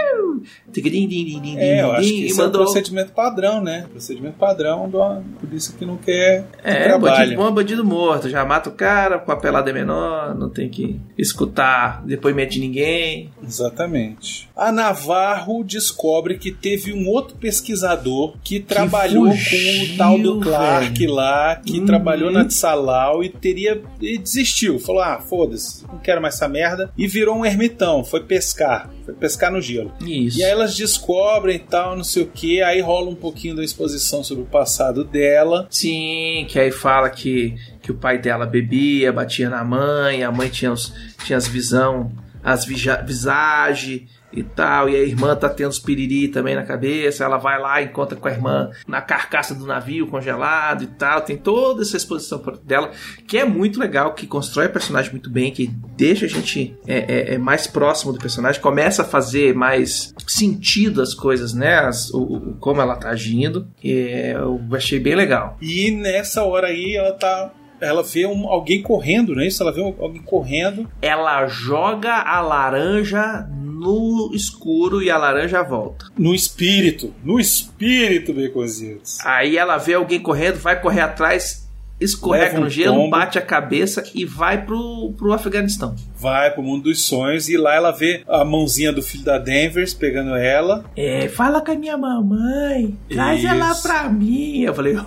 Tiquidim, 0.71 1.07
din, 1.07 1.25
din, 1.25 1.41
din, 1.41 1.57
É, 1.57 1.81
eu 1.81 1.91
acho 1.91 2.01
din, 2.01 2.15
que 2.15 2.21
e 2.23 2.25
isso 2.27 2.41
é 2.41 2.43
o 2.43 2.47
mandou. 2.47 2.61
procedimento 2.63 3.11
padrão, 3.11 3.61
né? 3.63 3.85
Procedimento 3.91 4.35
padrão 4.37 4.89
da 4.89 5.21
polícia 5.39 5.73
que 5.77 5.85
não 5.85 5.97
quer 5.97 6.43
que 6.43 6.67
É, 6.69 6.83
trabalhe. 6.83 7.17
bandido 7.31 7.35
bom, 7.41 7.47
é 7.47 7.51
bandido 7.51 7.85
morto. 7.85 8.29
Já 8.29 8.43
mata 8.45 8.69
o 8.69 8.73
cara, 8.73 9.17
o 9.17 9.21
papelado 9.21 9.69
é 9.69 9.73
menor, 9.73 10.35
não 10.35 10.49
tem 10.49 10.69
que 10.69 10.99
escutar 11.17 12.03
depoimento 12.05 12.53
de 12.53 12.59
ninguém. 12.59 13.29
Exatamente. 13.43 14.49
A 14.55 14.71
Navarro 14.71 15.63
descobre 15.63 16.37
que 16.37 16.51
teve 16.51 16.93
um 16.93 17.07
outro 17.07 17.35
pesquisador 17.37 18.35
que, 18.43 18.59
trabalhou 18.59 19.29
fugiu, 19.31 19.87
com 19.87 19.93
o 19.93 19.97
tal 19.97 20.17
do 20.19 20.39
Clark 20.39 20.97
velho. 20.99 21.13
lá, 21.13 21.55
que 21.57 21.79
Uhum. 21.79 21.85
trabalhou 21.85 22.31
na 22.31 22.45
Tsalau 22.45 23.23
e 23.23 23.29
teria. 23.29 23.81
e 24.01 24.17
desistiu. 24.17 24.79
Falou: 24.79 25.01
ah, 25.01 25.19
foda-se, 25.19 25.85
não 25.87 25.99
quero 25.99 26.21
mais 26.21 26.35
essa 26.35 26.47
merda. 26.47 26.91
E 26.97 27.07
virou 27.07 27.35
um 27.37 27.45
ermitão, 27.45 28.03
foi 28.03 28.21
pescar. 28.23 28.89
Foi 29.07 29.15
pescar 29.15 29.49
no 29.49 29.61
gelo. 29.61 29.93
Isso. 30.01 30.37
E 30.37 30.43
aí 30.43 30.51
elas 30.51 30.75
descobrem 30.75 31.57
tal, 31.57 31.95
não 31.95 32.03
sei 32.03 32.23
o 32.23 32.27
que. 32.27 32.61
Aí 32.61 32.81
rola 32.81 33.09
um 33.09 33.15
pouquinho 33.15 33.55
da 33.55 33.63
exposição 33.63 34.21
sobre 34.21 34.43
o 34.43 34.47
passado 34.47 35.05
dela. 35.05 35.65
Sim, 35.69 36.45
que 36.49 36.59
aí 36.59 36.71
fala 36.71 37.09
que, 37.09 37.55
que 37.81 37.89
o 37.89 37.95
pai 37.95 38.17
dela 38.17 38.45
bebia, 38.45 39.13
batia 39.13 39.49
na 39.49 39.63
mãe, 39.63 40.25
a 40.25 40.31
mãe 40.31 40.49
tinha, 40.49 40.73
os, 40.73 40.93
tinha 41.23 41.37
as 41.37 41.47
visão, 41.47 42.11
as 42.43 42.65
visagem 42.65 44.09
e 44.31 44.43
tal, 44.43 44.89
e 44.89 44.95
a 44.95 44.99
irmã 44.99 45.35
tá 45.35 45.47
tendo 45.49 45.69
os 45.69 45.79
piriri 45.79 46.27
também 46.27 46.53
na 46.55 46.63
cabeça, 46.63 47.23
ela 47.23 47.37
vai 47.37 47.59
lá 47.59 47.81
e 47.81 47.85
encontra 47.85 48.17
com 48.17 48.27
a 48.27 48.31
irmã 48.31 48.69
na 48.87 49.01
carcaça 49.01 49.55
do 49.55 49.65
navio 49.65 50.05
congelado 50.07 50.83
e 50.83 50.87
tal, 50.87 51.21
tem 51.21 51.37
toda 51.37 51.81
essa 51.81 51.95
exposição 51.95 52.41
dela, 52.63 52.91
que 53.27 53.37
é 53.37 53.45
muito 53.45 53.79
legal, 53.79 54.13
que 54.13 54.27
constrói 54.27 54.65
a 54.65 54.69
personagem 54.69 55.11
muito 55.11 55.29
bem, 55.29 55.51
que 55.51 55.67
deixa 55.95 56.25
a 56.25 56.29
gente 56.29 56.75
é, 56.85 56.97
é- 56.97 57.33
é 57.35 57.37
mais 57.37 57.67
próximo 57.67 58.11
do 58.11 58.19
personagem, 58.19 58.61
começa 58.61 59.01
a 59.01 59.05
fazer 59.05 59.55
mais 59.55 60.13
sentido 60.27 61.01
as 61.01 61.13
coisas, 61.13 61.53
né, 61.53 61.75
as- 61.79 62.09
o, 62.11 62.21
o- 62.21 62.53
como 62.59 62.81
ela 62.81 62.95
tá 62.95 63.09
agindo, 63.09 63.67
É, 63.83 64.33
eu 64.33 64.59
achei 64.73 64.99
bem 64.99 65.15
legal. 65.15 65.57
E 65.61 65.89
nessa 65.91 66.43
hora 66.43 66.67
aí 66.67 66.95
ela 66.95 67.13
tá. 67.13 67.51
Ela 67.79 68.01
vê 68.01 68.25
um- 68.25 68.47
alguém 68.49 68.81
correndo, 68.81 69.35
não 69.35 69.41
é 69.43 69.47
isso? 69.47 69.61
Ela 69.61 69.71
vê 69.71 69.81
um- 69.81 69.93
alguém 69.99 70.21
correndo. 70.21 70.89
ela 71.01 71.45
joga 71.47 72.13
a 72.15 72.41
laranja 72.41 73.47
no 73.77 74.31
escuro 74.33 75.01
e 75.01 75.09
a 75.09 75.17
laranja 75.17 75.61
volta. 75.61 76.07
No 76.17 76.33
espírito. 76.33 77.13
No 77.23 77.39
espírito, 77.39 78.33
Baconzitos. 78.33 79.19
Aí 79.23 79.57
ela 79.57 79.77
vê 79.77 79.93
alguém 79.93 80.19
correndo, 80.19 80.57
vai 80.57 80.81
correr 80.81 81.01
atrás, 81.01 81.66
escorrega 81.99 82.45
Leva 82.45 82.57
um 82.59 82.63
no 82.65 82.69
gelo, 82.69 82.95
tombo. 82.95 83.09
bate 83.09 83.37
a 83.37 83.41
cabeça 83.41 84.03
e 84.13 84.25
vai 84.25 84.63
pro, 84.63 85.13
pro 85.17 85.33
Afeganistão. 85.33 85.95
Vai 86.17 86.51
pro 86.51 86.63
mundo 86.63 86.83
dos 86.83 87.01
sonhos 87.03 87.49
e 87.49 87.57
lá 87.57 87.75
ela 87.75 87.91
vê 87.91 88.23
a 88.27 88.45
mãozinha 88.45 88.91
do 88.91 89.01
filho 89.01 89.23
da 89.23 89.37
Denver 89.37 89.87
pegando 89.97 90.35
ela. 90.35 90.85
É, 90.95 91.27
fala 91.27 91.61
com 91.61 91.71
a 91.71 91.75
minha 91.75 91.97
mamãe, 91.97 92.97
traz 93.09 93.39
Isso. 93.39 93.47
ela 93.47 93.75
pra 93.75 94.09
mim. 94.09 94.61
Eu 94.61 94.73
falei, 94.73 94.95
oh, 94.95 95.01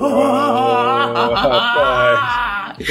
rapaz. 1.35 2.51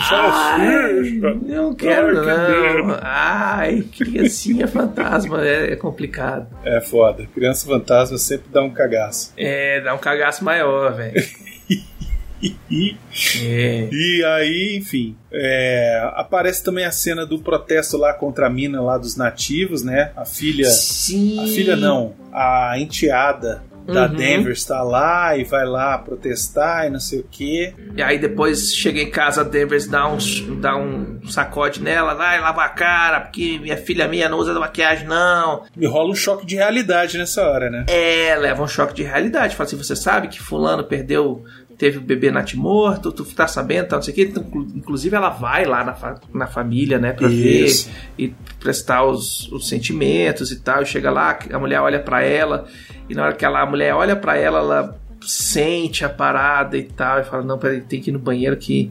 Ai, 0.00 1.20
não 1.42 1.74
quero 1.74 2.20
Ai, 2.20 2.82
não. 2.82 2.98
Ai, 3.02 3.84
criancinha 3.96 4.66
fantasma, 4.66 5.44
é, 5.44 5.72
é 5.72 5.76
complicado. 5.76 6.46
É 6.64 6.80
foda. 6.80 7.26
Criança 7.34 7.66
fantasma 7.66 8.16
sempre 8.16 8.46
dá 8.50 8.62
um 8.62 8.70
cagaço. 8.70 9.32
É, 9.36 9.80
dá 9.82 9.94
um 9.94 9.98
cagaço 9.98 10.42
maior, 10.44 10.94
velho. 10.94 11.14
E, 12.70 12.96
É. 13.42 13.88
e 13.90 14.24
aí, 14.24 14.76
enfim, 14.76 15.16
é, 15.32 16.10
aparece 16.14 16.62
também 16.62 16.84
a 16.84 16.90
cena 16.90 17.24
do 17.24 17.38
protesto 17.38 17.96
lá 17.96 18.12
contra 18.12 18.46
a 18.46 18.50
mina 18.50 18.80
lá 18.82 18.98
dos 18.98 19.16
nativos, 19.16 19.82
né? 19.82 20.10
A 20.16 20.24
filha. 20.24 20.68
Sim. 20.68 21.42
A 21.42 21.46
filha 21.46 21.76
não, 21.76 22.14
a 22.32 22.74
enteada 22.78 23.62
da 23.86 24.06
Uhum. 24.06 24.14
Denver 24.16 24.52
está 24.54 24.82
lá 24.82 25.36
e 25.36 25.44
vai 25.44 25.66
lá 25.66 25.98
protestar 25.98 26.86
e 26.86 26.90
não 26.90 26.98
sei 26.98 27.20
o 27.20 27.26
que. 27.30 27.74
E 27.94 28.02
aí 28.02 28.18
depois 28.18 28.74
chega 28.74 28.98
em 28.98 29.10
casa, 29.10 29.42
a 29.42 29.44
Denver 29.44 29.78
dá 29.90 30.08
um, 30.08 30.16
dá 30.58 30.74
um 30.74 31.20
sacode 31.28 31.82
nela, 31.82 32.14
vai 32.14 32.40
lavar 32.40 32.64
a 32.64 32.70
cara, 32.70 33.20
porque 33.20 33.58
minha 33.58 33.76
filha 33.76 34.08
minha 34.08 34.26
não 34.26 34.38
usa 34.38 34.58
maquiagem, 34.58 35.06
não. 35.06 35.64
E 35.78 35.86
rola 35.86 36.10
um 36.10 36.14
choque 36.14 36.46
de 36.46 36.54
realidade 36.54 37.18
nessa 37.18 37.46
hora, 37.46 37.68
né? 37.68 37.84
É, 37.88 38.34
leva 38.36 38.62
um 38.62 38.66
choque 38.68 38.94
de 38.94 39.02
realidade. 39.02 39.54
Fala 39.54 39.66
assim, 39.66 39.76
você 39.76 39.94
sabe 39.94 40.28
que 40.28 40.40
fulano 40.40 40.84
perdeu, 40.84 41.44
teve 41.78 41.98
o 41.98 42.00
bebê 42.00 42.30
natimorto, 42.30 43.10
tu 43.12 43.24
tá 43.24 43.46
sabendo, 43.46 43.88
tal, 43.88 43.98
não 43.98 44.02
sei 44.02 44.12
o 44.12 44.14
quê. 44.14 44.22
Então, 44.30 44.42
inclu- 44.42 44.66
inclusive 44.76 45.14
ela 45.16 45.30
vai 45.30 45.64
lá 45.64 45.84
na, 45.84 45.94
fa- 45.94 46.20
na 46.32 46.46
família, 46.46 46.98
né, 46.98 47.12
pra 47.12 47.28
Isso. 47.28 47.88
ver 47.88 47.94
e 48.24 48.34
prestar 48.60 49.04
os, 49.04 49.50
os 49.52 49.68
sentimentos 49.68 50.50
e 50.50 50.60
tal. 50.60 50.82
E 50.82 50.86
chega 50.86 51.10
lá, 51.10 51.38
a 51.52 51.58
mulher 51.58 51.80
olha 51.80 52.00
pra 52.00 52.22
ela, 52.22 52.66
e 53.08 53.14
na 53.14 53.24
hora 53.24 53.34
que 53.34 53.44
ela, 53.44 53.60
a 53.60 53.66
mulher 53.66 53.94
olha 53.94 54.14
pra 54.16 54.36
ela, 54.36 54.58
ela 54.58 54.98
sente 55.20 56.04
a 56.04 56.08
parada 56.08 56.76
e 56.76 56.82
tal, 56.82 57.20
e 57.20 57.24
fala, 57.24 57.42
não, 57.42 57.58
peraí, 57.58 57.80
tem 57.80 58.00
que 58.00 58.10
ir 58.10 58.12
no 58.12 58.18
banheiro 58.18 58.56
que 58.56 58.90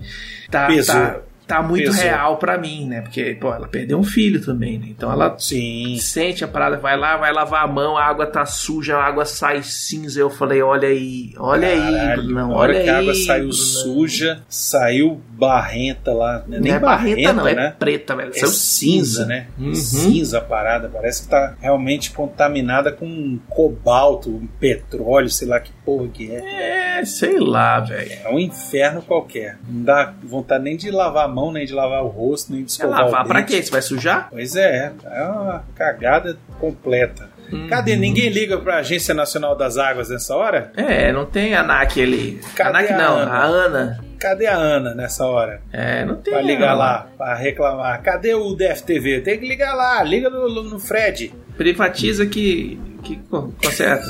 tá, 0.49 0.67
Pesou. 0.67 0.95
tá, 0.95 1.19
tá 1.47 1.61
muito 1.61 1.85
Pesou. 1.91 2.03
real 2.03 2.37
pra 2.37 2.57
mim, 2.57 2.85
né? 2.85 3.01
Porque, 3.01 3.35
pô, 3.39 3.53
ela 3.53 3.67
perdeu 3.67 3.97
um 3.99 4.03
filho 4.03 4.43
também, 4.43 4.79
né? 4.79 4.87
Então 4.89 5.11
ela 5.11 5.35
Sim. 5.37 5.97
sente 5.99 6.43
a 6.43 6.47
parada, 6.47 6.77
vai 6.77 6.97
lá, 6.97 7.17
vai 7.17 7.31
lavar 7.33 7.63
a 7.63 7.67
mão, 7.67 7.97
a 7.97 8.03
água 8.05 8.25
tá 8.25 8.45
suja, 8.45 8.97
a 8.97 9.03
água 9.03 9.25
sai 9.25 9.61
cinza. 9.63 10.19
Eu 10.19 10.29
falei, 10.29 10.61
olha 10.61 10.87
aí, 10.87 11.33
olha 11.37 11.67
aí, 11.67 11.79
Caralho, 11.79 12.23
na 12.29 12.47
hora 12.47 12.73
olha 12.73 12.83
que 12.83 12.89
a 12.89 12.97
água 12.99 13.11
aí, 13.13 13.25
saiu 13.25 13.49
Brunão. 13.49 13.53
suja, 13.53 14.41
saiu 14.47 15.21
barrenta 15.31 16.13
lá. 16.13 16.43
né? 16.47 16.59
Não 16.59 16.75
é 16.75 16.79
barrenta, 16.79 17.33
não, 17.33 17.47
é 17.47 17.55
né? 17.55 17.75
preta, 17.77 18.15
velho. 18.15 18.31
É 18.31 18.33
Saiu 18.39 18.47
cinza, 18.49 19.25
né? 19.25 19.47
Uhum. 19.57 19.73
Cinza 19.75 20.37
a 20.37 20.41
parada. 20.41 20.89
Parece 20.89 21.23
que 21.23 21.29
tá 21.29 21.55
realmente 21.59 22.11
contaminada 22.11 22.91
com 22.91 23.05
um 23.05 23.39
cobalto, 23.49 24.29
um 24.29 24.47
petróleo, 24.59 25.29
sei 25.29 25.47
lá 25.47 25.59
que 25.59 25.71
porra 25.85 26.07
que 26.07 26.31
é. 26.31 26.99
É, 26.99 27.05
sei 27.05 27.39
lá, 27.39 27.79
velho. 27.79 28.11
É 28.23 28.29
um 28.29 28.39
inferno 28.39 29.01
qualquer. 29.01 29.57
Não 29.67 29.83
dá 29.83 30.13
vontade 30.23 30.63
nem 30.63 30.77
de 30.77 30.89
lavar 30.91 31.25
a 31.25 31.27
mão, 31.33 31.51
nem 31.51 31.65
de 31.65 31.73
lavar 31.73 32.03
o 32.03 32.07
rosto, 32.07 32.51
nem 32.53 32.63
de 32.63 32.67
Quer 32.77 32.83
escovar 32.83 33.05
lavar 33.05 33.25
o 33.25 33.27
pra 33.27 33.43
quê? 33.43 33.61
Você 33.61 33.71
vai 33.71 33.81
sujar? 33.81 34.27
Pois 34.29 34.55
é, 34.55 34.91
é 35.05 35.23
uma 35.23 35.63
cagada 35.75 36.37
completa. 36.59 37.31
Cadê? 37.69 37.95
Ninguém 37.95 38.29
liga 38.29 38.57
pra 38.57 38.77
Agência 38.77 39.13
Nacional 39.13 39.55
das 39.55 39.77
Águas 39.77 40.09
nessa 40.09 40.35
hora? 40.35 40.71
É, 40.75 41.11
não 41.11 41.25
tem 41.25 41.53
ANAC 41.53 42.01
ali. 42.01 42.39
Cadê 42.55 42.69
ANAC 42.79 42.91
a 42.93 42.97
não, 42.97 43.15
Ana? 43.17 43.31
a 43.31 43.43
Ana. 43.43 43.99
Cadê 44.19 44.47
a 44.47 44.55
Ana 44.55 44.95
nessa 44.95 45.25
hora? 45.27 45.61
É, 45.71 46.03
não 46.03 46.15
tem. 46.15 46.33
Pra 46.33 46.41
ligar 46.41 46.69
Ana. 46.71 46.73
lá, 46.75 47.07
pra 47.15 47.35
reclamar. 47.35 48.01
Cadê 48.01 48.33
o 48.33 48.55
DFTV? 48.55 49.21
Tem 49.21 49.37
que 49.37 49.47
ligar 49.47 49.75
lá, 49.75 50.01
liga 50.01 50.29
no, 50.31 50.49
no 50.63 50.79
Fred. 50.79 51.31
Privatiza 51.55 52.25
que, 52.25 52.79
que 53.03 53.17
co- 53.29 53.53
conserta. 53.63 54.07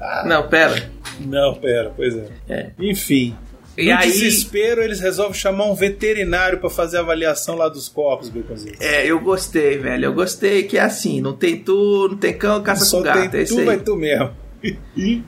É. 0.00 0.24
não, 0.26 0.48
pera. 0.48 0.74
Não, 1.20 1.54
pera, 1.54 1.92
pois 1.94 2.16
é. 2.16 2.24
É. 2.48 2.70
Enfim. 2.80 3.36
E 3.76 3.86
no 3.92 3.98
aí- 3.98 4.10
desespero, 4.10 4.82
eles 4.82 5.00
resolvem 5.00 5.34
chamar 5.34 5.64
um 5.66 5.74
veterinário 5.74 6.58
pra 6.58 6.70
fazer 6.70 6.98
a 6.98 7.00
avaliação 7.00 7.56
lá 7.56 7.68
dos 7.68 7.88
corpos, 7.88 8.28
Beconzinho. 8.28 8.74
É, 8.80 9.04
eu 9.06 9.18
gostei, 9.20 9.78
velho. 9.78 10.04
Eu 10.06 10.12
gostei 10.12 10.62
que 10.64 10.78
é 10.78 10.80
assim, 10.82 11.20
não 11.20 11.32
tem 11.34 11.56
tu, 11.58 12.08
não 12.10 12.16
tem 12.16 12.32
cão, 12.36 12.62
caça 12.62 12.84
Só 12.84 12.98
com 12.98 13.02
gato. 13.02 13.30
tem 13.30 13.40
é 13.40 13.42
isso 13.42 13.56
tu, 13.56 13.64
vai 13.64 13.78
tu 13.78 13.96
mesmo. 13.96 14.30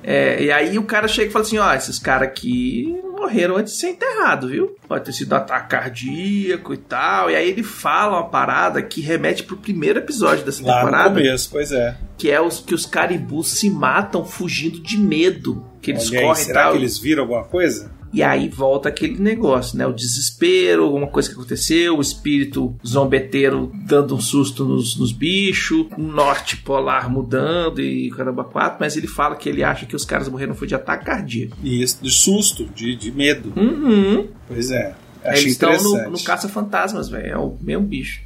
É, 0.03 0.43
e 0.45 0.51
aí 0.51 0.79
o 0.79 0.85
cara 0.85 1.07
chega 1.07 1.29
e 1.29 1.33
fala 1.33 1.45
assim: 1.45 1.59
ó, 1.59 1.75
esses 1.75 1.99
caras 1.99 2.29
aqui 2.29 2.99
morreram 3.19 3.57
antes 3.57 3.75
de 3.75 3.81
ser 3.81 3.89
enterrado, 3.91 4.49
viu? 4.49 4.75
Pode 4.89 5.05
ter 5.05 5.13
sido 5.13 5.33
ataque 5.35 5.69
cardíaco 5.69 6.73
e 6.73 6.77
tal. 6.79 7.31
E 7.31 7.37
aí 7.37 7.49
ele 7.51 7.63
fala 7.63 8.17
uma 8.19 8.29
parada 8.31 8.81
que 8.81 9.03
remete 9.03 9.43
pro 9.43 9.57
primeiro 9.59 9.99
episódio 9.99 10.43
dessa 10.43 10.63
Lá 10.65 10.77
no 10.81 10.85
temporada, 10.87 11.09
começo, 11.15 11.49
pois 11.51 11.71
é. 11.71 11.97
que 12.17 12.31
é 12.31 12.41
os 12.41 12.61
que 12.61 12.75
os 12.75 12.87
caribus 12.87 13.49
se 13.59 13.69
matam 13.69 14.25
fugindo 14.25 14.81
de 14.81 14.97
medo. 14.99 15.63
Que 15.83 15.91
eles 15.91 16.09
Olha 16.09 16.19
aí, 16.21 16.25
correm 16.27 16.43
e 16.43 16.47
será 16.47 16.63
tal. 16.63 16.73
que 16.73 16.79
eles 16.79 16.99
viram 16.99 17.23
alguma 17.25 17.45
coisa? 17.45 17.93
E 18.13 18.23
aí 18.23 18.49
volta 18.49 18.89
aquele 18.89 19.19
negócio, 19.19 19.77
né? 19.77 19.87
O 19.87 19.93
desespero, 19.93 20.85
alguma 20.85 21.07
coisa 21.07 21.29
que 21.29 21.35
aconteceu, 21.35 21.99
o 21.99 22.01
espírito 22.01 22.75
zombeteiro 22.87 23.73
dando 23.87 24.15
um 24.15 24.21
susto 24.21 24.65
nos, 24.65 24.97
nos 24.97 25.13
bichos, 25.13 25.87
o 25.97 26.03
norte 26.03 26.57
polar 26.59 27.11
mudando 27.11 27.81
e 27.81 28.11
caramba 28.11 28.45
quatro, 28.45 28.79
mas 28.81 28.97
ele 28.97 29.07
fala 29.07 29.37
que 29.37 29.49
ele 29.49 29.63
acha 29.63 29.87
que 29.87 29.97
os 29.97 30.05
caras 30.05 30.29
morreram 30.29 30.55
foi 30.55 30.67
de 30.67 30.75
ataque 30.75 31.05
cardíaco. 31.05 31.57
E 31.63 31.83
isso, 31.83 31.99
de 32.03 32.11
susto, 32.11 32.65
de, 32.75 32.97
de 32.97 33.11
medo. 33.11 33.53
Uhum. 33.57 34.29
Pois 34.49 34.71
é. 34.71 34.95
Achei 35.25 35.43
Eles 35.43 35.53
estão 35.53 35.77
no, 35.83 36.11
no 36.11 36.23
caça-fantasmas, 36.23 37.09
velho. 37.09 37.27
É 37.27 37.37
o 37.37 37.57
mesmo 37.61 37.85
bicho. 37.85 38.21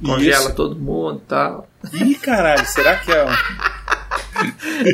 Isso. 0.00 0.12
Congela 0.12 0.50
todo 0.50 0.76
mundo 0.76 1.20
e 1.24 1.28
tal. 1.28 1.68
Ih, 1.92 2.14
caralho, 2.16 2.66
será 2.66 2.96
que 2.96 3.10
é 3.12 3.24
um, 3.24 3.28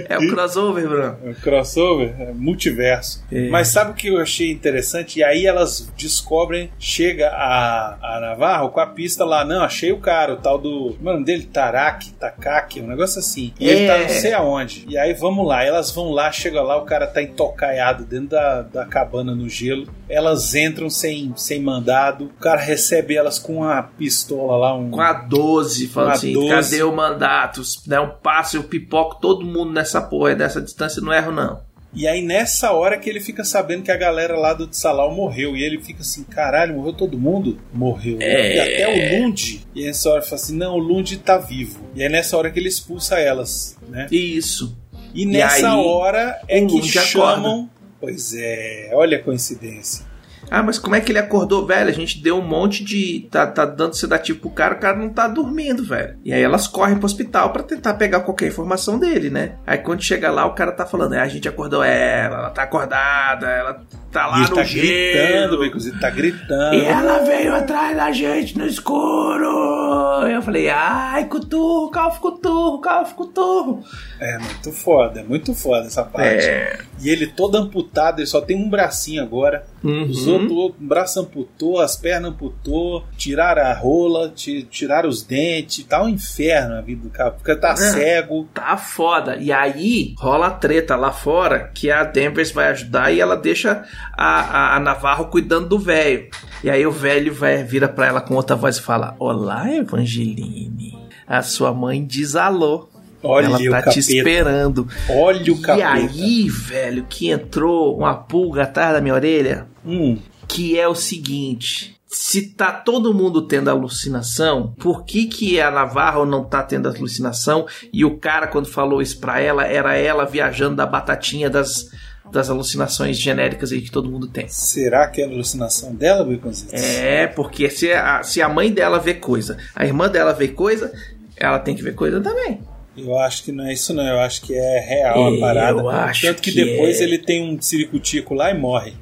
É 0.09 0.19
o 0.19 0.29
crossover, 0.29 0.89
Bruno. 0.89 1.17
é 1.25 1.31
um 1.31 1.35
crossover? 1.35 2.15
É 2.21 2.33
multiverso. 2.33 3.25
É. 3.31 3.49
Mas 3.49 3.69
sabe 3.69 3.91
o 3.93 3.95
que 3.95 4.09
eu 4.09 4.19
achei 4.21 4.51
interessante? 4.51 5.19
E 5.19 5.25
aí 5.25 5.47
elas 5.47 5.91
descobrem, 5.97 6.71
chega 6.79 7.29
a, 7.29 8.17
a 8.17 8.21
Navarro 8.21 8.71
com 8.71 8.81
a 8.81 8.87
pista 8.87 9.25
lá, 9.25 9.45
não, 9.45 9.63
achei 9.63 9.93
o 9.93 9.99
cara, 9.99 10.35
o 10.35 10.37
tal 10.37 10.59
do. 10.59 10.97
Mano, 11.01 11.25
dele, 11.25 11.45
Tarak, 11.45 12.11
Takaki, 12.13 12.81
um 12.81 12.87
negócio 12.87 13.19
assim. 13.19 13.53
E 13.59 13.69
ele 13.69 13.85
É. 13.85 13.87
tá 13.87 13.99
não 14.03 14.09
sei 14.09 14.33
aonde. 14.33 14.85
E 14.89 14.97
aí 14.99 15.13
vamos 15.15 15.47
lá, 15.47 15.65
elas 15.65 15.91
vão 15.91 16.11
lá, 16.11 16.31
chega 16.31 16.63
lá, 16.63 16.77
o 16.77 16.85
cara 16.85 17.07
tá 17.07 17.23
entocaiado 17.23 18.05
dentro 18.05 18.29
da, 18.29 18.63
da 18.63 18.85
cabana 18.85 19.35
no 19.35 19.49
gelo. 19.49 19.87
Elas 20.09 20.55
entram 20.55 20.89
sem, 20.91 21.33
sem 21.37 21.61
mandado, 21.61 22.27
o 22.27 22.41
cara 22.41 22.61
recebe 22.61 23.17
elas 23.17 23.39
com 23.39 23.57
uma 23.59 23.83
pistola 23.83 24.57
lá, 24.57 24.75
um. 24.75 24.91
Com 24.91 25.01
a 25.01 25.13
12, 25.13 25.89
falando 25.89 26.13
assim: 26.13 26.33
12. 26.33 26.49
cadê 26.49 26.83
o 26.83 26.93
mandato? 26.95 27.63
Dá 27.87 28.03
um 28.03 28.11
passo, 28.11 28.57
eu 28.57 28.65
pipoco 28.65 29.19
todo 29.21 29.32
mundo 29.41 29.73
nessa 29.73 30.01
porra, 30.03 30.35
dessa 30.35 30.61
distância 30.61 31.01
não 31.01 31.12
erro, 31.12 31.33
não. 31.33 31.61
E 31.95 32.09
aí 32.09 32.23
nessa 32.23 32.73
hora 32.73 32.99
que 32.99 33.09
ele 33.09 33.21
fica 33.21 33.45
sabendo 33.45 33.83
que 33.83 33.91
a 33.91 33.97
galera 33.97 34.35
lá 34.37 34.55
do 34.55 34.67
Tsalau 34.67 35.15
morreu. 35.15 35.57
E 35.57 35.62
ele 35.62 35.81
fica 35.83 36.01
assim, 36.01 36.25
caralho, 36.25 36.75
morreu 36.75 36.93
todo 36.93 37.19
mundo? 37.19 37.59
Morreu. 37.73 38.17
É. 38.21 38.57
E 38.57 38.61
até 38.61 39.19
o 39.19 39.23
Lund. 39.23 39.67
E 39.75 39.85
nessa 39.85 40.11
hora 40.11 40.23
fala 40.23 40.35
assim, 40.37 40.57
não, 40.57 40.75
o 40.75 40.79
Lund 40.79 41.19
tá 41.19 41.37
vivo. 41.37 41.81
E 41.95 42.03
é 42.03 42.09
nessa 42.09 42.37
hora 42.37 42.51
que 42.51 42.59
ele 42.59 42.69
expulsa 42.69 43.19
elas, 43.19 43.77
né? 43.89 44.07
Isso. 44.11 44.77
E 45.15 45.27
nessa 45.27 45.73
aí, 45.73 45.85
hora 45.85 46.41
é 46.49 46.65
que 46.65 46.83
chamam... 46.83 47.69
Pois 48.01 48.35
é, 48.35 48.91
olha 48.95 49.19
a 49.19 49.23
coincidência. 49.23 50.05
Ah, 50.51 50.63
mas 50.63 50.79
como 50.79 50.95
é 50.95 51.01
que 51.01 51.11
ele 51.11 51.19
acordou, 51.19 51.67
velho? 51.67 51.89
A 51.89 51.93
gente 51.93 52.23
deu 52.23 52.39
um 52.39 52.47
monte 52.47 52.85
de. 52.85 53.29
Tá, 53.31 53.47
tá 53.47 53.65
dando 53.65 53.97
sedativo 53.97 54.41
pro 54.41 54.51
cara, 54.51 54.75
o 54.75 54.79
cara 54.79 54.99
não 54.99 55.09
tá 55.09 55.27
dormindo, 55.27 55.85
velho. 55.85 56.17
E 56.25 56.33
aí 56.33 56.43
elas 56.43 56.67
correm 56.67 56.97
pro 56.97 57.07
hospital 57.07 57.53
pra 57.53 57.63
tentar 57.63 57.95
pegar 57.95 58.21
qualquer 58.21 58.49
informação 58.49 58.99
dele, 58.99 59.31
né? 59.31 59.57
Aí 59.67 59.79
quando 59.79 60.03
chega 60.03 60.31
lá, 60.31 60.45
o 60.47 60.55
cara 60.55 60.73
tá 60.73 60.85
falando: 60.85 61.15
é, 61.15 61.21
a 61.21 61.29
gente 61.29 61.49
acordou 61.49 61.83
ela, 61.83 62.39
ela 62.39 62.51
tá 62.51 62.63
acordada, 62.65 63.49
ela 63.49 63.83
tá 64.12 64.26
lá 64.26 64.37
e 64.38 64.40
ele 64.42 64.50
no 64.50 64.54
tá 64.57 64.62
gelo. 64.64 64.87
gritando, 64.87 65.59
Becos, 65.59 65.87
ele 65.87 65.99
tá 65.99 66.11
gritando. 66.11 66.75
E 66.75 66.85
ela 66.85 67.19
veio 67.21 67.54
atrás 67.54 67.97
da 67.97 68.12
gente 68.12 68.59
no 68.59 68.66
escuro. 68.66 70.26
Eu 70.28 70.42
falei, 70.42 70.69
ai, 70.71 71.25
cuturro, 71.26 71.90
calvo, 71.90 72.21
cuturro, 72.21 72.81
calvo, 72.81 73.14
cuturro. 73.14 73.83
É 74.21 74.38
muito 74.38 74.71
foda, 74.73 75.21
é 75.21 75.23
muito 75.25 75.54
foda 75.54 75.87
essa 75.87 76.04
parte. 76.04 76.45
É. 76.47 76.78
E 77.00 77.09
ele 77.09 77.26
todo 77.26 77.57
amputado, 77.57 78.21
ele 78.21 78.26
só 78.26 78.40
tem 78.40 78.57
um 78.57 78.71
bracinho 78.71 79.23
agora. 79.23 79.64
Os 79.83 80.26
Uhum. 80.28 80.33
outros, 80.35 80.52
o 80.52 80.75
braço 80.78 81.19
amputou, 81.21 81.81
as 81.81 81.97
pernas 81.97 82.31
amputou, 82.31 83.04
tiraram 83.16 83.62
a 83.62 83.75
rola, 83.75 84.28
ti- 84.28 84.62
tiraram 84.71 85.09
os 85.09 85.23
dentes, 85.25 85.85
tá 85.85 86.00
um 86.02 86.09
inferno 86.09 86.76
a 86.76 86.81
vida 86.81 87.02
do 87.02 87.11
cara, 87.11 87.33
porque 87.33 87.54
tá 87.57 87.71
É. 87.73 87.76
cego. 87.76 88.49
Tá 88.54 88.76
foda. 88.76 89.37
E 89.37 89.50
aí 89.50 90.14
rola 90.19 90.47
a 90.47 90.50
treta 90.50 90.95
lá 90.95 91.11
fora 91.11 91.71
que 91.75 91.90
a 91.90 92.04
Danvers 92.04 92.52
vai 92.52 92.69
ajudar 92.69 93.11
e 93.12 93.21
ela 93.21 93.37
deixa 93.37 93.83
a, 94.17 94.41
a, 94.41 94.77
a 94.77 94.81
Navarro 94.81 95.27
cuidando 95.27 95.69
do 95.69 95.79
velho. 95.79 96.29
E 96.63 96.71
aí 96.71 96.87
o 96.87 96.91
velho 96.93 97.33
vai 97.35 97.63
vira 97.65 97.89
pra 97.89 98.07
ela 98.07 98.21
com 98.21 98.35
outra 98.35 98.57
voz 98.57 98.77
e 98.77 98.83
fala: 98.83 99.15
Olá, 99.19 99.71
Evangeline. 99.75 100.99
A 101.27 101.43
sua 101.43 101.73
mãe 101.73 102.05
diz 102.05 102.37
alô. 102.37 102.89
Olha 103.23 103.47
ela 103.47 103.59
o 103.59 103.71
tá 103.71 103.91
te 103.91 104.01
esperando. 104.01 104.87
Olha 105.09 105.53
o 105.53 105.57
E 105.57 105.61
capeta. 105.63 105.89
aí, 105.93 106.49
velho, 106.49 107.07
que 107.09 107.31
entrou 107.31 107.97
uma 107.97 108.15
pulga 108.15 108.65
atrás 108.65 108.93
da 108.95 109.01
minha 109.01 109.15
orelha, 109.15 109.67
Hum, 109.87 110.19
que 110.49 110.79
é 110.79 110.87
o 110.89 110.95
seguinte. 110.95 111.97
Se 112.07 112.49
tá 112.55 112.71
todo 112.73 113.15
mundo 113.15 113.43
tendo 113.43 113.71
alucinação, 113.71 114.75
por 114.79 115.05
que 115.05 115.27
que 115.27 115.59
a 115.61 115.71
Navarro 115.71 116.27
não 116.27 116.45
tá 116.45 116.63
tendo 116.63 116.87
alucinação? 116.89 117.67
E 117.93 118.05
o 118.05 118.19
cara, 118.19 118.47
quando 118.49 118.67
falou 118.69 119.01
isso 119.01 119.19
pra 119.19 119.41
ela, 119.41 119.65
era 119.65 119.95
ela 119.97 120.27
viajando 120.27 120.77
da 120.77 120.85
batatinha 120.85 121.49
das, 121.49 121.87
das 122.33 122.51
alucinações 122.51 123.19
genéricas 123.19 123.71
aí 123.73 123.81
que 123.81 123.91
todo 123.91 124.11
mundo 124.11 124.27
tem. 124.27 124.49
será 124.49 125.07
que 125.09 125.21
é 125.21 125.25
a 125.25 125.29
alucinação 125.29 125.95
dela, 125.95 126.25
Baconzitos? 126.25 126.73
É, 126.73 127.27
porque 127.27 127.69
se 127.71 127.93
a, 127.93 128.23
se 128.23 128.41
a 128.43 128.49
mãe 128.49 128.73
dela 128.73 128.99
vê 128.99 129.15
coisa, 129.15 129.57
a 129.75 129.85
irmã 129.85 130.09
dela 130.09 130.33
vê 130.33 130.49
coisa, 130.49 130.93
ela 131.37 131.59
tem 131.59 131.75
que 131.75 131.83
ver 131.83 131.95
coisa 131.95 132.21
também. 132.21 132.61
Eu 132.97 133.19
acho 133.19 133.45
que 133.45 133.53
não 133.53 133.67
é 133.67 133.73
isso 133.73 133.95
não, 133.95 134.07
eu 134.07 134.21
acho 134.21 134.43
que 134.43 134.55
é 134.55 134.81
real 134.81 135.27
a 135.27 135.31
Eu 135.31 135.41
parada. 135.41 135.89
acho 135.89 136.27
Tanto 136.27 136.43
que, 136.43 136.51
que 136.53 136.65
depois 136.65 137.01
é. 137.01 137.05
ele 137.05 137.19
tem 137.19 137.43
um 137.43 137.61
ciricutico 137.61 138.35
lá 138.35 138.51
e 138.51 138.59
morre. 138.59 138.95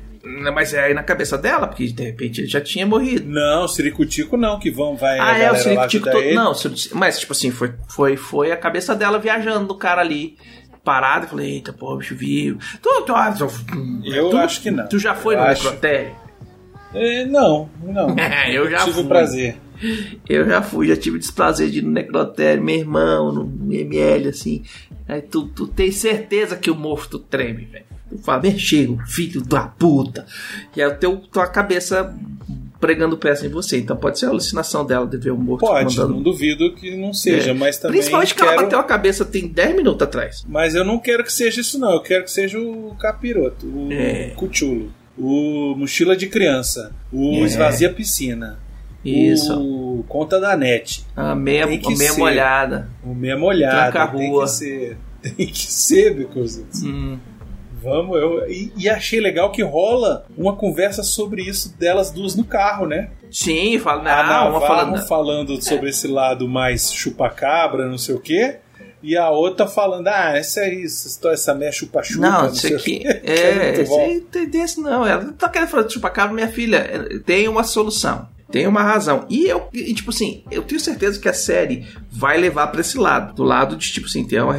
Mas 0.55 0.75
é 0.75 0.85
aí 0.85 0.95
na 0.95 1.03
cabeça 1.03 1.37
dela, 1.39 1.67
porque 1.67 1.87
de 1.87 2.03
repente 2.05 2.43
ele 2.43 2.47
já 2.47 2.61
tinha 2.61 2.87
morrido. 2.87 3.29
Não, 3.29 3.67
ciricutico 3.67 4.37
não, 4.37 4.61
que 4.61 4.71
vão, 4.71 4.95
vai 4.95 5.19
a 5.19 5.25
Ah, 5.33 5.39
é, 5.39 5.51
o 5.51 5.57
Ciricutico 5.57 6.11
todo. 6.11 6.35
Não, 6.35 6.53
o 6.53 6.57
mas 6.93 7.19
tipo 7.19 7.33
assim, 7.33 7.51
foi, 7.51 7.73
foi, 7.89 8.17
foi 8.17 8.53
a 8.53 8.57
cabeça 8.57 8.95
dela 8.95 9.19
viajando 9.19 9.67
do 9.67 9.75
cara 9.75 10.03
ali. 10.03 10.37
Parada 10.85 11.27
e 11.27 11.29
falei, 11.29 11.51
eita, 11.55 11.73
porra, 11.73 11.99
bicho 11.99 12.15
vivo. 12.17 12.59
Tu, 12.83 13.03
tu, 13.07 13.15
ah, 13.15 13.33
tu, 13.33 13.47
Eu 14.05 14.31
tu- 14.31 14.37
acho 14.39 14.61
que 14.63 14.71
não. 14.71 14.87
Tu 14.89 14.99
já 14.99 15.15
foi 15.15 15.35
Eu 15.35 15.39
no 15.41 15.45
acho- 15.47 15.65
necrotério? 15.65 16.15
É, 16.95 17.25
não, 17.25 17.69
não. 17.83 18.17
eu 18.53 18.69
já 18.71 18.79
Tive 18.81 18.93
fui. 18.95 19.05
o 19.05 19.09
prazer. 19.09 19.57
Eu 20.29 20.45
já 20.47 20.61
fui, 20.61 20.89
já 20.89 20.97
tive 20.97 21.19
desprazer 21.19 21.71
de 21.71 21.79
ir 21.79 21.83
no 21.83 21.91
necrotério, 21.91 22.63
meu 22.63 22.75
irmão, 22.77 23.33
no 23.33 23.73
ML, 23.73 24.29
assim. 24.29 24.63
Aí 25.09 25.23
tu, 25.23 25.47
tu 25.49 25.67
tem 25.67 25.91
certeza 25.91 26.57
que 26.57 26.71
o 26.71 26.75
morto 26.75 27.19
treme, 27.19 27.65
velho. 27.65 27.85
Tu 28.11 28.19
fala, 28.19 28.41
"Vem, 28.43 28.59
chega, 28.59 29.03
filho 29.07 29.41
da 29.41 29.63
puta. 29.69 30.27
E 30.77 30.83
aí 30.83 30.91
teu, 30.97 31.17
tua 31.19 31.47
cabeça 31.47 32.15
pregando 32.81 33.17
peça 33.19 33.47
em 33.47 33.51
você. 33.51 33.79
Então 33.79 33.97
pode 33.97 34.19
ser 34.19 34.27
a 34.27 34.31
alucinação 34.31 34.85
dela 34.87 35.07
de 35.07 35.17
ver 35.19 35.31
o 35.31 35.37
morto 35.37 35.61
Pode, 35.67 35.95
mandando. 35.97 36.15
não 36.15 36.23
duvido 36.23 36.75
que 36.75 36.97
não 36.97 37.13
seja, 37.13 37.51
É. 37.51 37.55
mas 37.55 37.77
também 37.79 37.99
Principalmente 37.99 38.35
que 38.35 38.41
quero... 38.41 38.53
ela 38.53 38.63
bateu 38.63 38.79
a 38.79 38.85
cabeça 38.85 39.25
tem 39.25 39.47
10 39.47 39.77
minutos 39.77 40.03
atrás. 40.03 40.45
Mas 40.49 40.75
eu 40.75 40.85
não 40.85 40.99
quero 40.99 41.23
que 41.23 41.33
seja 41.33 41.61
isso 41.61 41.79
não, 41.79 41.93
eu 41.93 42.01
quero 42.01 42.25
que 42.25 42.31
seja 42.31 42.59
o 42.59 42.97
capiroto, 42.99 43.67
o 43.67 43.93
É. 43.93 44.31
cuchulo, 44.35 44.91
o 45.19 45.75
mochila 45.77 46.17
de 46.17 46.27
criança, 46.29 46.93
o 47.13 47.35
É. 47.35 47.41
esvazia 47.41 47.93
piscina, 47.93 48.59
Isso. 49.05 49.59
o 49.61 50.05
conta 50.09 50.41
da 50.41 50.57
net, 50.57 51.05
A 51.15 51.35
meia, 51.35 51.67
Tem 51.67 51.79
que 51.79 51.93
a 51.93 51.97
meia 51.97 52.13
ser. 52.13 52.19
molhada. 52.19 52.89
o 53.05 53.15
meia 53.15 53.37
molhada, 53.37 53.93
Tranca 53.93 54.03
a 54.05 54.09
tem 54.17 54.31
rua. 54.31 54.45
que 54.45 54.51
ser, 54.51 54.97
tem 55.23 55.47
que 55.47 55.73
ser, 55.73 56.15
Becozitos. 56.15 56.83
Hum. 56.83 57.19
Vamos, 57.83 58.17
eu 58.21 58.49
e, 58.51 58.73
e 58.77 58.89
achei 58.89 59.21
legal 59.21 59.51
que 59.51 59.63
rola 59.63 60.27
uma 60.37 60.55
conversa 60.57 61.03
sobre 61.03 61.43
isso 61.43 61.77
delas 61.79 62.11
duas 62.11 62.35
no 62.35 62.45
carro, 62.45 62.87
né? 62.87 63.11
Sim, 63.31 63.79
fala, 63.79 64.01
a 64.01 64.05
não, 64.05 64.51
uma 64.51 64.61
Navarro 64.61 64.67
falando. 64.67 65.07
falando 65.09 65.63
sobre 65.63 65.91
esse 65.91 66.07
lado 66.09 66.49
mais 66.49 66.93
chupacabra, 66.93 67.87
não 67.87 67.99
sei 67.99 68.15
o 68.15 68.21
quê. 68.21 68.57
E 69.03 69.17
a 69.17 69.31
outra 69.31 69.67
falando, 69.67 70.09
ah, 70.09 70.37
essa 70.37 70.61
aí, 70.61 70.85
essa 70.85 71.09
história, 71.09 71.35
essa 71.35 71.55
meia 71.55 71.73
chupa-chupa. 71.73 72.21
Não, 72.21 72.43
não 72.43 72.53
isso 72.53 72.75
aqui. 72.75 73.03
É, 73.25 73.55
muito 73.65 73.81
isso 73.81 73.91
bom. 73.93 74.01
aí 74.05 74.21
tem 74.21 74.47
desse 74.47 74.79
não. 74.81 75.07
Ela 75.07 75.23
não 75.25 75.33
tá 75.33 75.49
querendo 75.49 75.69
falar 75.69 75.85
de 75.85 75.95
chupacabra, 75.95 76.35
minha 76.35 76.49
filha. 76.49 76.77
é, 76.77 77.19
Tem 77.21 77.49
uma 77.49 77.65
solução. 77.65 78.29
Tem 78.51 78.67
uma 78.67 78.83
razão. 78.83 79.27
E 79.29 79.47
eu, 79.47 79.69
e, 79.73 79.95
tipo 79.95 80.11
assim, 80.11 80.43
eu 80.51 80.63
tenho 80.63 80.81
certeza 80.81 81.21
que 81.21 81.29
a 81.29 81.33
série 81.33 81.87
vai 82.11 82.37
levar 82.37 82.67
pra 82.69 82.81
esse 82.81 82.99
lado. 82.99 83.35
Do 83.35 83.45
lado 83.45 83.77
de, 83.77 83.93
tipo 83.93 84.07
assim, 84.07 84.27
ter 84.27 84.43
uma, 84.43 84.57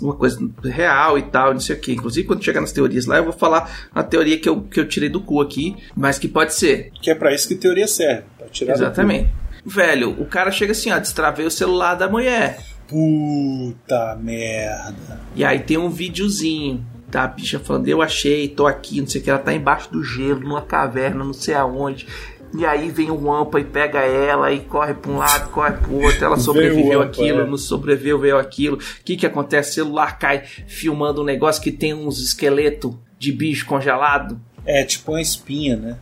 uma 0.00 0.14
coisa 0.14 0.38
real 0.64 1.18
e 1.18 1.22
tal, 1.22 1.52
não 1.52 1.60
sei 1.60 1.76
o 1.76 1.80
quê. 1.80 1.92
Inclusive, 1.92 2.26
quando 2.26 2.44
chegar 2.44 2.60
nas 2.60 2.72
teorias 2.72 3.06
lá, 3.06 3.18
eu 3.18 3.24
vou 3.24 3.32
falar 3.32 3.88
uma 3.94 4.02
teoria 4.02 4.38
que 4.38 4.48
eu, 4.48 4.62
que 4.62 4.80
eu 4.80 4.88
tirei 4.88 5.08
do 5.08 5.20
cu 5.20 5.40
aqui, 5.40 5.76
mas 5.94 6.18
que 6.18 6.26
pode 6.26 6.54
ser. 6.54 6.90
Que 7.00 7.10
é 7.10 7.14
pra 7.14 7.34
isso 7.34 7.46
que 7.46 7.54
teoria 7.54 7.86
serve. 7.86 8.24
Pra 8.38 8.48
tirar 8.48 8.74
Exatamente. 8.74 9.30
Velho, 9.64 10.10
o 10.20 10.24
cara 10.24 10.50
chega 10.50 10.72
assim, 10.72 10.90
ó, 10.90 10.98
destravei 10.98 11.46
o 11.46 11.50
celular 11.50 11.94
da 11.94 12.08
mulher. 12.08 12.58
Puta 12.88 14.16
merda. 14.16 15.20
E 15.36 15.44
aí 15.44 15.60
tem 15.60 15.78
um 15.78 15.88
videozinho 15.88 16.84
da 17.12 17.26
bicha 17.26 17.58
falando, 17.58 17.86
eu 17.86 18.00
achei, 18.00 18.48
tô 18.48 18.66
aqui, 18.66 19.00
não 19.00 19.06
sei 19.06 19.20
o 19.20 19.24
que, 19.24 19.30
ela 19.30 19.38
tá 19.38 19.52
embaixo 19.52 19.92
do 19.92 20.02
gelo, 20.02 20.40
numa 20.40 20.62
caverna, 20.62 21.22
não 21.22 21.34
sei 21.34 21.54
aonde. 21.54 22.06
E 22.54 22.66
aí 22.66 22.90
vem 22.90 23.10
o 23.10 23.32
Ampa 23.32 23.60
e 23.60 23.64
pega 23.64 24.00
ela 24.00 24.52
e 24.52 24.60
corre 24.60 24.92
pra 24.94 25.10
um 25.10 25.16
lado, 25.16 25.50
corre 25.50 25.72
pro 25.72 25.94
outro. 25.94 26.24
Ela 26.24 26.38
sobreviveu 26.38 27.00
aquilo, 27.00 27.40
é. 27.40 27.46
não 27.46 27.56
sobreviveu 27.56 28.38
aquilo. 28.38 28.76
O 28.76 29.04
que 29.04 29.16
que 29.16 29.26
acontece? 29.26 29.70
O 29.70 29.74
celular 29.74 30.18
cai 30.18 30.44
filmando 30.44 31.22
um 31.22 31.24
negócio 31.24 31.62
que 31.62 31.72
tem 31.72 31.94
uns 31.94 32.20
esqueletos 32.20 32.94
de 33.18 33.32
bicho 33.32 33.64
congelado. 33.64 34.38
É 34.66 34.84
tipo 34.84 35.12
uma 35.12 35.20
espinha, 35.20 35.76
né? 35.76 35.98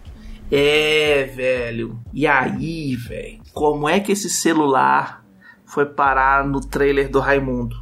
É, 0.50 1.30
velho. 1.35 2.00
E 2.12 2.26
aí, 2.26 2.97
velho, 2.97 3.40
como 3.52 3.88
é 3.88 4.00
que 4.00 4.11
esse 4.11 4.28
celular 4.28 5.25
foi 5.64 5.87
parar 5.87 6.45
no 6.45 6.61
trailer 6.61 7.09
do 7.09 7.21
Raimundo? 7.21 7.76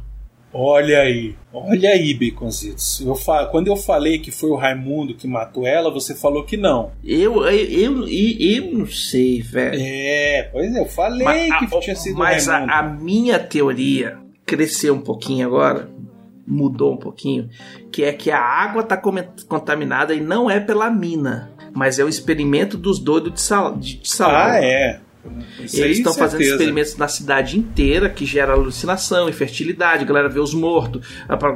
Olha 0.51 1.01
aí, 1.01 1.35
olha 1.53 1.91
aí, 1.91 2.13
Baconzitos. 2.13 3.01
Eu 3.01 3.13
fa... 3.13 3.45
Quando 3.45 3.67
eu 3.67 3.75
falei 3.75 4.17
que 4.17 4.31
foi 4.31 4.49
o 4.49 4.55
Raimundo 4.55 5.13
que 5.13 5.27
matou 5.27 5.65
ela, 5.65 5.91
você 5.91 6.15
falou 6.15 6.43
que 6.43 6.57
não. 6.57 6.91
Eu, 7.03 7.45
eu, 7.45 8.03
eu, 8.03 8.07
eu, 8.07 8.73
não 8.73 8.87
sei, 8.87 9.41
velho. 9.41 9.79
É, 9.79 10.49
pois 10.51 10.75
é, 10.75 10.79
eu 10.79 10.85
falei 10.87 11.23
Mas, 11.23 11.59
que 11.59 11.75
a, 11.75 11.79
tinha 11.79 11.95
sido 11.95 12.17
mas 12.17 12.47
o 12.47 12.51
a, 12.51 12.53
Raimundo. 12.53 12.73
a 12.73 12.83
minha 12.83 13.39
teoria 13.39 14.17
cresceu 14.43 14.95
um 14.95 15.01
pouquinho 15.01 15.45
agora, 15.45 15.87
mudou 16.47 16.93
um 16.93 16.97
pouquinho, 16.97 17.47
que 17.91 18.03
é 18.03 18.11
que 18.11 18.31
a 18.31 18.39
água 18.39 18.81
está 18.81 18.97
contaminada 19.47 20.15
e 20.15 20.19
não 20.19 20.49
é 20.49 20.59
pela 20.59 20.89
mina, 20.89 21.51
mas 21.75 21.99
é 21.99 22.03
o 22.03 22.09
experimento 22.09 22.75
dos 22.75 22.97
doidos 22.97 23.33
de, 23.33 23.41
sal, 23.41 23.75
de, 23.77 23.97
de 23.97 24.09
salão. 24.09 24.35
Ah, 24.35 24.57
é. 24.57 24.99
Isso 25.59 25.81
Eles 25.81 25.97
estão 25.97 26.13
fazendo 26.13 26.41
experimentos 26.41 26.95
na 26.97 27.07
cidade 27.07 27.57
inteira 27.57 28.09
que 28.09 28.25
gera 28.25 28.53
alucinação, 28.53 29.29
infertilidade, 29.29 30.03
a 30.03 30.07
galera 30.07 30.29
vê 30.29 30.39
os 30.39 30.53
mortos, 30.53 31.07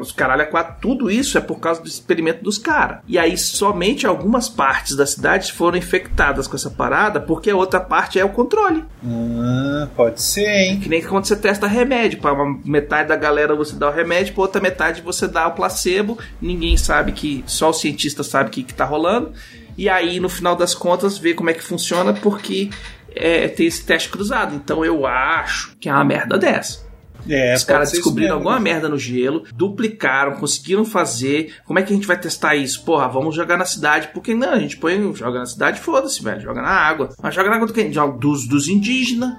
os 0.02 0.12
caralho 0.12 0.44
a 0.44 0.46
quatro, 0.46 0.76
tudo 0.82 1.10
isso 1.10 1.38
é 1.38 1.42
por 1.42 1.60
causa 1.60 1.82
do 1.82 1.88
experimento 1.88 2.44
dos 2.44 2.58
caras. 2.58 3.00
E 3.08 3.18
aí 3.18 3.38
somente 3.38 4.06
algumas 4.06 4.50
partes 4.50 4.96
da 4.96 5.06
cidade 5.06 5.52
foram 5.52 5.78
infectadas 5.78 6.48
com 6.48 6.56
essa 6.56 6.70
parada, 6.70 7.20
porque 7.20 7.50
a 7.50 7.56
outra 7.56 7.80
parte 7.80 8.20
é 8.20 8.26
o 8.26 8.30
controle. 8.30 8.84
Ah, 9.06 9.88
pode 9.96 10.22
ser, 10.22 10.48
hein? 10.48 10.80
Que 10.80 10.90
nem 10.90 11.02
quando 11.02 11.26
você 11.26 11.36
testa 11.36 11.68
remédio. 11.68 12.20
Para 12.20 12.34
uma 12.34 12.60
metade 12.64 13.10
da 13.10 13.16
galera 13.16 13.56
você 13.56 13.76
dá 13.76 13.90
o 13.90 13.94
remédio, 13.94 14.34
para 14.34 14.42
outra 14.42 14.62
metade 14.62 15.02
você 15.02 15.28
dá 15.28 15.48
o 15.48 15.52
placebo. 15.52 16.18
Ninguém 16.42 16.78
sabe 16.78 17.12
que. 17.12 17.44
Só 17.46 17.70
o 17.70 17.74
cientista 17.74 18.24
sabe 18.24 18.50
o 18.50 18.52
que, 18.52 18.64
que 18.64 18.74
tá 18.74 18.86
rolando. 18.86 19.34
E 19.78 19.90
aí, 19.90 20.20
no 20.20 20.30
final 20.30 20.56
das 20.56 20.76
contas, 20.76 21.18
vê 21.18 21.34
como 21.34 21.50
é 21.50 21.54
que 21.54 21.64
funciona, 21.64 22.14
porque 22.14 22.70
é, 23.16 23.48
tem 23.48 23.68
esse 23.68 23.86
teste 23.86 24.10
cruzado. 24.10 24.56
Então 24.56 24.84
eu 24.84 25.06
acho 25.06 25.76
que 25.80 25.90
é 25.90 25.94
uma 25.94 26.04
merda 26.04 26.38
dessa. 26.38 26.84
É, 27.30 27.54
Os 27.56 27.64
caras 27.64 27.92
descobriram 27.92 28.36
alguma 28.36 28.60
merda 28.60 28.90
no 28.90 28.98
gelo, 28.98 29.44
duplicaram, 29.56 30.34
conseguiram 30.34 30.84
fazer. 30.84 31.54
Como 31.66 31.80
é 31.80 31.82
que 31.82 31.94
a 31.94 31.96
gente 31.96 32.08
vai 32.08 32.20
testar 32.20 32.56
isso? 32.56 32.84
Porra, 32.84 33.08
vamos 33.08 33.34
jogar 33.34 33.58
na 33.58 33.66
cidade. 33.66 34.10
Por 34.10 34.22
que 34.22 34.34
não? 34.34 34.52
A 34.52 34.60
gente 34.60 34.76
põe, 34.78 35.14
joga 35.16 35.40
na 35.40 35.46
cidade, 35.46 35.80
foda-se, 35.80 36.22
velho. 36.22 36.42
Joga 36.42 36.62
na 36.62 36.70
água. 36.70 37.10
Mas 37.22 37.34
joga 37.34 37.50
na 37.50 37.56
água 37.56 37.68
do? 37.68 37.94
Joga 37.94 38.18
Dos, 38.18 38.48
dos 38.48 38.68
indígenas. 38.68 39.36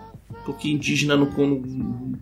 Porque 0.46 0.68
indígena 0.68 1.16
não, 1.16 1.26
não, 1.26 2.12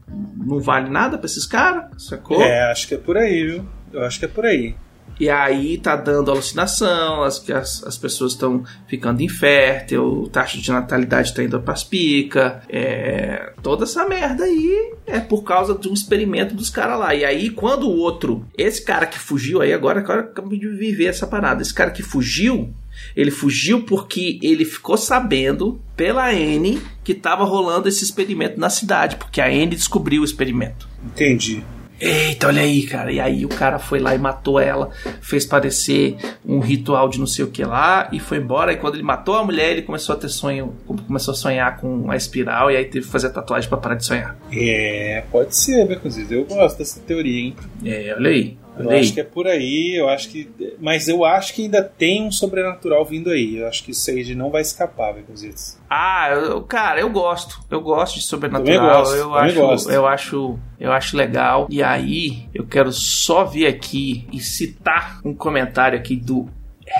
não 0.46 0.60
vale 0.60 0.90
nada 0.90 1.16
pra 1.18 1.26
esses 1.26 1.46
caras, 1.46 1.84
sacou? 1.98 2.40
É, 2.40 2.70
acho 2.70 2.86
que 2.86 2.94
é 2.94 2.98
por 2.98 3.16
aí, 3.16 3.44
viu? 3.44 3.64
Eu 3.92 4.02
acho 4.04 4.18
que 4.18 4.24
é 4.24 4.28
por 4.28 4.44
aí. 4.46 4.74
E 5.18 5.28
aí 5.28 5.78
tá 5.78 5.94
dando 5.96 6.30
alucinação, 6.30 7.22
as, 7.22 7.48
as, 7.50 7.84
as 7.84 7.96
pessoas 7.96 8.32
estão 8.32 8.64
ficando 8.86 9.22
infértil, 9.22 10.28
taxa 10.32 10.58
de 10.58 10.70
natalidade 10.70 11.34
tá 11.34 11.42
indo 11.42 11.60
pras 11.60 11.84
pica, 11.84 12.62
é, 12.68 13.52
toda 13.62 13.84
essa 13.84 14.06
merda 14.06 14.44
aí 14.44 14.94
é 15.06 15.20
por 15.20 15.42
causa 15.42 15.74
de 15.74 15.88
um 15.88 15.92
experimento 15.92 16.54
dos 16.54 16.70
caras 16.70 16.98
lá. 16.98 17.14
E 17.14 17.24
aí 17.24 17.50
quando 17.50 17.88
o 17.88 17.96
outro, 17.96 18.44
esse 18.56 18.84
cara 18.84 19.06
que 19.06 19.18
fugiu 19.18 19.62
aí 19.62 19.72
agora, 19.72 20.00
agora 20.00 20.32
de 20.50 20.68
viver 20.68 21.06
essa 21.06 21.26
parada, 21.26 21.62
esse 21.62 21.74
cara 21.74 21.90
que 21.90 22.02
fugiu, 22.02 22.72
ele 23.16 23.30
fugiu 23.30 23.82
porque 23.84 24.38
ele 24.42 24.64
ficou 24.64 24.96
sabendo 24.96 25.80
pela 25.96 26.32
N 26.34 26.80
que 27.04 27.14
tava 27.14 27.44
rolando 27.44 27.88
esse 27.88 28.04
experimento 28.04 28.58
na 28.58 28.70
cidade, 28.70 29.16
porque 29.16 29.40
a 29.40 29.50
N 29.50 29.74
descobriu 29.74 30.22
o 30.22 30.24
experimento. 30.24 30.88
Entendi. 31.04 31.64
Eita, 32.04 32.48
olha 32.48 32.62
aí, 32.62 32.82
cara. 32.82 33.12
E 33.12 33.20
aí 33.20 33.44
o 33.44 33.48
cara 33.48 33.78
foi 33.78 34.00
lá 34.00 34.12
e 34.12 34.18
matou 34.18 34.58
ela, 34.58 34.90
fez 35.20 35.46
parecer 35.46 36.16
um 36.44 36.58
ritual 36.58 37.08
de 37.08 37.20
não 37.20 37.28
sei 37.28 37.44
o 37.44 37.48
que 37.48 37.64
lá 37.64 38.08
e 38.10 38.18
foi 38.18 38.38
embora. 38.38 38.72
E 38.72 38.76
quando 38.76 38.94
ele 38.94 39.04
matou 39.04 39.36
a 39.36 39.44
mulher, 39.44 39.70
ele 39.70 39.82
começou 39.82 40.16
a 40.16 40.18
ter 40.18 40.28
sonho, 40.28 40.74
começou 41.06 41.30
a 41.30 41.36
sonhar 41.36 41.76
com 41.76 42.10
a 42.10 42.16
espiral 42.16 42.72
e 42.72 42.76
aí 42.76 42.84
teve 42.86 43.06
que 43.06 43.12
fazer 43.12 43.28
a 43.28 43.30
tatuagem 43.30 43.68
pra 43.68 43.78
parar 43.78 43.94
de 43.94 44.04
sonhar. 44.04 44.36
É, 44.52 45.22
pode 45.30 45.54
ser, 45.54 45.86
Beconzitos. 45.86 46.32
Eu 46.32 46.44
gosto 46.44 46.78
dessa 46.78 46.98
teoria, 47.00 47.38
hein? 47.38 47.56
É, 47.84 48.12
olha 48.16 48.30
aí. 48.30 48.58
Eu 48.90 48.98
acho 48.98 49.12
que 49.14 49.20
é 49.20 49.24
por 49.24 49.46
aí, 49.46 49.94
eu 49.94 50.08
acho 50.08 50.28
que. 50.28 50.50
Mas 50.80 51.08
eu 51.08 51.24
acho 51.24 51.54
que 51.54 51.62
ainda 51.62 51.82
tem 51.82 52.24
um 52.26 52.30
sobrenatural 52.32 53.04
vindo 53.04 53.30
aí. 53.30 53.56
Eu 53.58 53.68
acho 53.68 53.84
que 53.84 53.90
isso 53.92 54.10
aí 54.10 54.34
não 54.34 54.50
vai 54.50 54.62
escapar, 54.62 55.14
Beconzitos. 55.14 55.78
Ah, 55.88 56.30
eu- 56.32 56.62
cara, 56.62 57.00
eu 57.00 57.10
gosto. 57.10 57.60
Eu 57.70 57.80
gosto 57.80 58.14
de 58.16 58.22
sobrenatural. 58.22 58.98
Gosto, 59.02 59.16
eu 59.16 59.34
acho, 59.34 59.54
gosto. 59.60 59.90
eu 59.90 60.06
acho, 60.06 60.58
eu 60.80 60.92
acho 60.92 61.16
legal. 61.16 61.66
E 61.70 61.82
aí, 61.82 62.48
eu 62.54 62.66
quero 62.66 62.92
só 62.92 63.44
vir 63.44 63.66
aqui 63.66 64.26
e 64.32 64.40
citar 64.40 65.20
um 65.24 65.34
comentário 65.34 65.98
aqui 65.98 66.16
do 66.16 66.48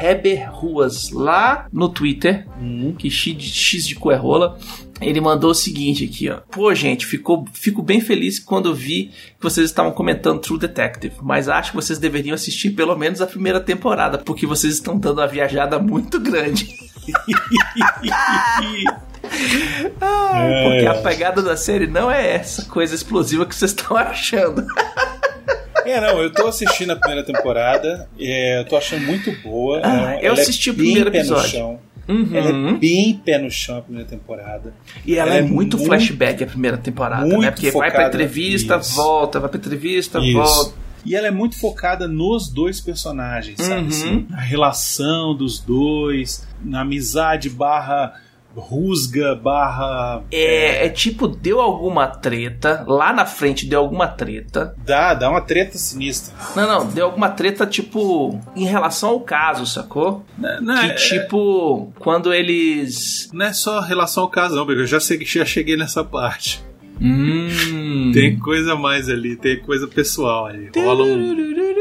Heber 0.00 0.50
Ruas 0.52 1.11
lá 1.11 1.66
no 1.72 1.88
Twitter, 1.88 2.46
que 2.98 3.11
X 3.11 3.37
de, 3.37 3.48
X 3.48 3.87
de 3.87 3.94
cu 3.94 4.11
é 4.11 4.16
rola. 4.16 4.59
Ele 5.00 5.20
mandou 5.20 5.50
o 5.50 5.55
seguinte 5.55 6.05
aqui, 6.05 6.31
ó. 6.31 6.38
Pô, 6.50 6.72
gente, 6.74 7.05
ficou, 7.05 7.44
fico 7.52 7.83
bem 7.83 8.00
feliz 8.00 8.38
quando 8.38 8.72
vi 8.72 9.07
que 9.37 9.42
vocês 9.42 9.68
estavam 9.68 9.90
comentando 9.90 10.40
True 10.40 10.59
Detective, 10.59 11.16
mas 11.20 11.48
acho 11.48 11.70
que 11.70 11.76
vocês 11.76 11.98
deveriam 11.98 12.35
assistir 12.35 12.70
pelo 12.70 12.96
menos 12.96 13.20
a 13.20 13.26
primeira 13.26 13.61
temporada, 13.61 14.18
porque 14.18 14.46
vocês 14.46 14.74
estão 14.74 14.96
dando 14.96 15.18
uma 15.18 15.26
viajada 15.26 15.78
muito 15.78 16.20
grande. 16.20 16.68
Ai, 20.00 20.62
porque 20.62 20.87
a 20.87 21.02
pegada 21.02 21.42
da 21.42 21.57
série 21.57 21.88
não 21.88 22.11
é 22.11 22.37
essa 22.37 22.64
coisa 22.66 22.94
explosiva 22.94 23.44
que 23.44 23.55
vocês 23.55 23.72
estão 23.72 23.96
achando. 23.98 24.64
É, 25.85 26.01
não, 26.01 26.21
eu 26.23 26.33
tô 26.33 26.47
assistindo 26.47 26.90
a 26.90 26.97
primeira 26.97 27.25
temporada, 27.25 28.09
é, 28.18 28.61
eu 28.61 28.64
tô 28.64 28.77
achando 28.77 29.05
muito 29.07 29.31
boa. 29.42 29.81
Ah, 29.83 30.14
é, 30.14 30.27
eu 30.29 30.35
é 30.35 30.40
assisti 30.40 30.71
o 30.71 30.75
bem 30.75 30.85
primeiro 30.87 31.11
pé 31.11 31.18
no 31.18 31.25
episódio. 31.25 31.51
chão. 31.51 31.81
Uhum. 32.09 32.31
Ela 32.35 32.49
é 32.51 32.73
bem 32.75 33.21
pé 33.25 33.38
no 33.38 33.51
chão 33.51 33.79
a 33.79 33.83
primeira 33.83 34.09
temporada. 34.09 34.75
E 35.07 35.16
ela, 35.16 35.31
ela 35.31 35.37
é, 35.37 35.38
é 35.38 35.42
muito, 35.42 35.77
muito- 35.77 35.85
flashback 35.88 36.42
a 36.42 36.47
primeira 36.47 36.77
temporada, 36.77 37.25
né? 37.27 37.51
Porque 37.51 37.71
vai 37.71 37.90
pra 37.90 38.09
entrevista, 38.09 38.77
isso. 38.77 38.97
volta, 38.97 39.38
vai 39.40 39.49
pra 39.49 39.59
entrevista, 39.59 40.18
Isso. 40.18 40.33
volta. 40.33 40.75
E 41.05 41.16
ela 41.16 41.27
é 41.27 41.31
muito 41.33 41.59
focada 41.59 42.07
nos 42.07 42.49
dois 42.49 42.81
personagens, 42.81 43.59
sabe? 43.61 43.83
Uhum. 43.83 43.88
Assim, 43.88 44.27
a 44.33 44.40
relação 44.40 45.35
dos 45.37 45.59
dois, 45.59 46.47
na 46.64 46.83
amizade 46.83 47.51
barra 47.51 48.14
rusga 48.54 49.34
barra. 49.34 50.22
É, 50.30 50.86
é 50.86 50.88
tipo, 50.88 51.26
deu 51.28 51.60
alguma 51.60 52.06
treta, 52.06 52.84
lá 52.86 53.12
na 53.12 53.24
frente 53.24 53.66
deu 53.66 53.80
alguma 53.80 54.06
treta. 54.06 54.74
Dá, 54.84 55.14
dá 55.14 55.30
uma 55.30 55.40
treta 55.40 55.78
sinistra. 55.78 56.34
Não, 56.54 56.68
não, 56.68 56.86
deu 56.86 57.06
alguma 57.06 57.30
treta, 57.30 57.66
tipo, 57.66 58.38
em 58.54 58.66
relação 58.66 59.10
ao 59.10 59.20
caso, 59.20 59.66
sacou? 59.66 60.24
Não, 60.36 60.60
não 60.60 60.80
Que 60.80 60.86
é, 60.86 60.94
tipo, 60.94 61.92
quando 61.98 62.32
eles. 62.32 63.30
não 63.32 63.46
é 63.46 63.52
só 63.52 63.80
relação 63.80 64.24
ao 64.24 64.30
caso, 64.30 64.54
não, 64.54 64.66
porque 64.66 64.82
eu 64.82 64.86
já, 64.86 65.00
sei, 65.00 65.24
já 65.24 65.44
cheguei 65.44 65.76
nessa 65.76 66.04
parte. 66.04 66.62
Hum. 67.00 68.12
Tem 68.12 68.38
coisa 68.38 68.76
mais 68.76 69.08
ali, 69.08 69.34
tem 69.36 69.58
coisa 69.60 69.88
pessoal 69.88 70.46
ali. 70.46 70.70
Rola 70.76 71.04
um, 71.04 71.34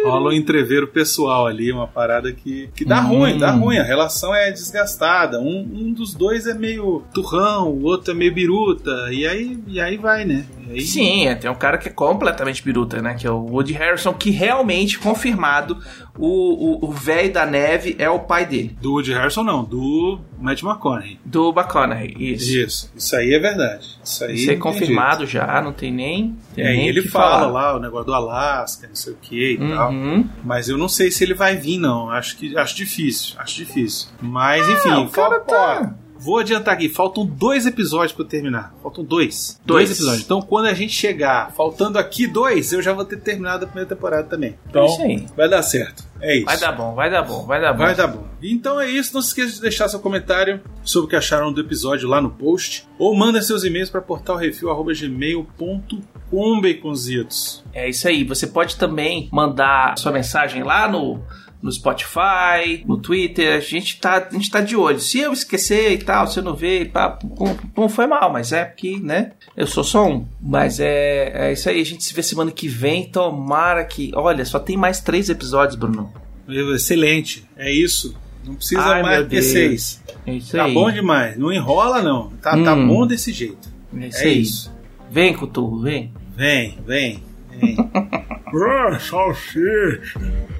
rola 0.03 0.29
um 0.29 0.33
entreveiro 0.33 0.87
pessoal 0.87 1.47
ali, 1.47 1.71
uma 1.71 1.87
parada 1.87 2.31
que, 2.31 2.69
que 2.75 2.83
dá 2.85 3.01
Hum. 3.01 3.07
ruim, 3.19 3.37
dá 3.37 3.51
ruim. 3.51 3.77
A 3.77 3.83
relação 3.83 4.33
é 4.33 4.51
desgastada. 4.51 5.39
Um, 5.39 5.59
um 5.73 5.93
dos 5.93 6.13
dois 6.13 6.47
é 6.47 6.53
meio 6.53 7.03
turrão, 7.13 7.69
o 7.69 7.83
outro 7.83 8.11
é 8.11 8.13
meio 8.13 8.33
biruta. 8.33 8.91
E 9.11 9.25
aí, 9.27 9.59
e 9.67 9.79
aí 9.79 9.97
vai, 9.97 10.25
né? 10.25 10.45
E 10.75 10.81
Sim, 10.81 11.27
é, 11.27 11.35
tem 11.35 11.49
um 11.49 11.55
cara 11.55 11.77
que 11.77 11.87
é 11.87 11.91
completamente 11.91 12.63
biruta, 12.63 13.01
né? 13.01 13.15
Que 13.15 13.27
é 13.27 13.31
o 13.31 13.45
Woody 13.45 13.73
Harrison, 13.73 14.13
que 14.13 14.29
realmente, 14.31 14.97
confirmado, 14.99 15.77
o 16.17 16.61
o 16.85 16.91
velho 16.91 17.31
da 17.31 17.45
neve 17.45 17.95
é 17.99 18.09
o 18.09 18.19
pai 18.19 18.45
dele. 18.45 18.75
Do 18.81 18.93
Woody 18.93 19.13
Harrison, 19.13 19.43
não, 19.43 19.63
do 19.63 20.19
Matt 20.39 20.61
McConaughey. 20.63 21.19
Do 21.25 21.49
McConaughey, 21.51 22.15
isso. 22.17 22.57
Isso, 22.57 22.91
isso 22.95 23.15
aí 23.15 23.33
é 23.33 23.39
verdade. 23.39 23.87
Isso 24.03 24.23
aí 24.23 24.35
Isso 24.35 24.51
é 24.51 24.55
confirmado 24.55 25.25
já, 25.25 25.61
não 25.61 25.71
tem 25.73 25.91
nem. 25.91 26.35
Tem 26.55 26.65
jeito. 26.65 26.69
É, 26.69 26.77
nem 26.77 26.87
ele 26.87 27.01
fala 27.03 27.39
falar. 27.45 27.51
lá 27.51 27.77
o 27.77 27.79
negócio 27.79 28.05
do 28.07 28.13
Alasca, 28.13 28.87
não 28.87 28.95
sei 28.95 29.13
o 29.13 29.17
que 29.21 29.53
e 29.53 29.57
tal. 29.57 29.91
Uhum. 29.91 30.27
Mas 30.43 30.69
eu 30.69 30.77
não 30.77 30.87
sei 30.89 31.11
se 31.11 31.23
ele 31.23 31.33
vai 31.33 31.55
vir, 31.55 31.77
não. 31.77 32.09
Acho 32.09 32.37
que 32.37 32.57
acho 32.57 32.75
difícil. 32.75 33.35
Acho 33.37 33.55
difícil. 33.55 34.09
Mas 34.21 34.67
enfim, 34.67 34.91
o 35.03 35.09
cara 35.09 35.39
tá- 35.39 35.95
Vou 36.21 36.37
adiantar 36.37 36.75
aqui, 36.75 36.87
faltam 36.87 37.25
dois 37.25 37.65
episódios 37.65 38.11
pra 38.13 38.23
eu 38.23 38.27
terminar. 38.27 38.73
Faltam 38.83 39.03
dois. 39.03 39.59
Dois. 39.65 39.89
episódios. 39.91 40.23
Então, 40.23 40.39
quando 40.41 40.67
a 40.67 40.73
gente 40.73 40.93
chegar, 40.93 41.51
faltando 41.55 41.97
aqui 41.97 42.27
dois, 42.27 42.71
eu 42.71 42.81
já 42.81 42.93
vou 42.93 43.03
ter 43.03 43.17
terminado 43.17 43.65
a 43.65 43.67
primeira 43.67 43.89
temporada 43.89 44.23
também. 44.25 44.55
Então, 44.69 44.83
É 44.83 44.85
isso 44.85 45.01
aí. 45.01 45.25
vai 45.35 45.49
dar 45.49 45.63
certo. 45.63 46.03
É 46.21 46.35
isso. 46.37 46.45
Vai 46.45 46.59
dar 46.59 46.71
bom, 46.73 46.93
vai 46.93 47.09
dar 47.09 47.23
bom, 47.23 47.45
vai 47.47 47.59
dar 47.59 47.73
bom. 47.73 47.79
Vai 47.79 47.95
dar 47.95 48.07
bom. 48.07 48.27
Então 48.43 48.79
é 48.79 48.87
isso. 48.87 49.11
Não 49.15 49.21
se 49.23 49.29
esqueça 49.29 49.55
de 49.55 49.61
deixar 49.61 49.89
seu 49.89 49.99
comentário 49.99 50.61
sobre 50.83 51.07
o 51.07 51.09
que 51.09 51.15
acharam 51.15 51.51
do 51.51 51.59
episódio 51.61 52.07
lá 52.07 52.21
no 52.21 52.29
post. 52.29 52.87
Ou 52.99 53.15
manda 53.15 53.41
seus 53.41 53.63
e-mails 53.63 53.89
para 53.89 54.01
portalrefil.gmail.com, 54.01 56.61
baconzitos. 56.61 57.63
É 57.73 57.89
isso 57.89 58.07
aí. 58.07 58.23
Você 58.23 58.47
pode 58.47 58.75
também 58.75 59.29
mandar 59.31 59.97
sua 59.97 60.11
mensagem 60.11 60.63
lá 60.63 60.87
no, 60.87 61.21
no 61.61 61.71
Spotify, 61.71 62.83
no 62.87 62.97
Twitter. 62.97 63.55
A 63.55 63.59
gente, 63.59 63.99
tá, 63.99 64.27
a 64.29 64.33
gente 64.33 64.49
tá 64.49 64.61
de 64.61 64.75
olho. 64.75 64.99
Se 64.99 65.19
eu 65.19 65.31
esquecer 65.33 65.91
e 65.93 65.97
tal, 65.97 66.27
se 66.27 66.39
eu 66.39 66.43
não 66.43 66.55
ver, 66.55 66.89
pá, 66.91 67.17
não, 67.39 67.57
não 67.77 67.89
foi 67.89 68.07
mal, 68.07 68.31
mas 68.31 68.51
é 68.51 68.65
porque, 68.65 68.97
né? 68.99 69.31
Eu 69.55 69.67
sou 69.67 69.83
só 69.83 70.07
um. 70.07 70.25
Mas 70.41 70.79
é, 70.79 71.49
é 71.49 71.53
isso 71.53 71.69
aí. 71.69 71.81
A 71.81 71.85
gente 71.85 72.03
se 72.03 72.13
vê 72.13 72.23
semana 72.23 72.51
que 72.51 72.67
vem. 72.67 73.09
Tomara 73.09 73.83
que. 73.85 74.11
Olha, 74.15 74.43
só 74.45 74.59
tem 74.59 74.77
mais 74.77 74.99
três 75.01 75.29
episódios, 75.29 75.75
Bruno. 75.75 76.11
Excelente. 76.47 77.45
É 77.57 77.71
isso. 77.71 78.15
Não 78.45 78.55
precisa 78.55 78.81
Ai, 78.81 79.01
mais 79.03 79.15
meu 79.17 79.23
do 79.25 79.29
que 79.29 79.35
Deus. 79.35 79.45
seis. 79.51 80.03
É 80.25 80.33
isso 80.33 80.57
Tá 80.57 80.65
aí. 80.65 80.73
bom 80.73 80.91
demais. 80.91 81.37
Não 81.37 81.51
enrola, 81.51 82.01
não. 82.01 82.29
Tá, 82.41 82.51
tá 82.63 82.73
Hum. 82.75 82.87
bom 82.87 83.05
desse 83.07 83.31
jeito. 83.31 83.69
É 83.95 84.07
isso 84.07 84.17
É 84.23 84.29
isso. 84.29 84.73
Vem, 85.11 85.33
Cutu, 85.33 85.79
vem. 85.81 86.11
Vem, 86.35 86.77
vem, 86.87 87.21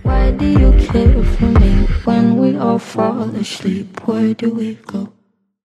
Why 0.04 0.32
do 0.32 0.46
you 0.46 0.72
care 0.88 1.24
for 1.24 1.46
me 1.60 1.86
when 2.06 2.38
we 2.38 2.58
all 2.58 2.80
fall 2.80 3.22
asleep? 3.36 4.08
Where 4.08 4.34
do 4.34 4.54
we 4.54 4.76
go? 4.76 5.12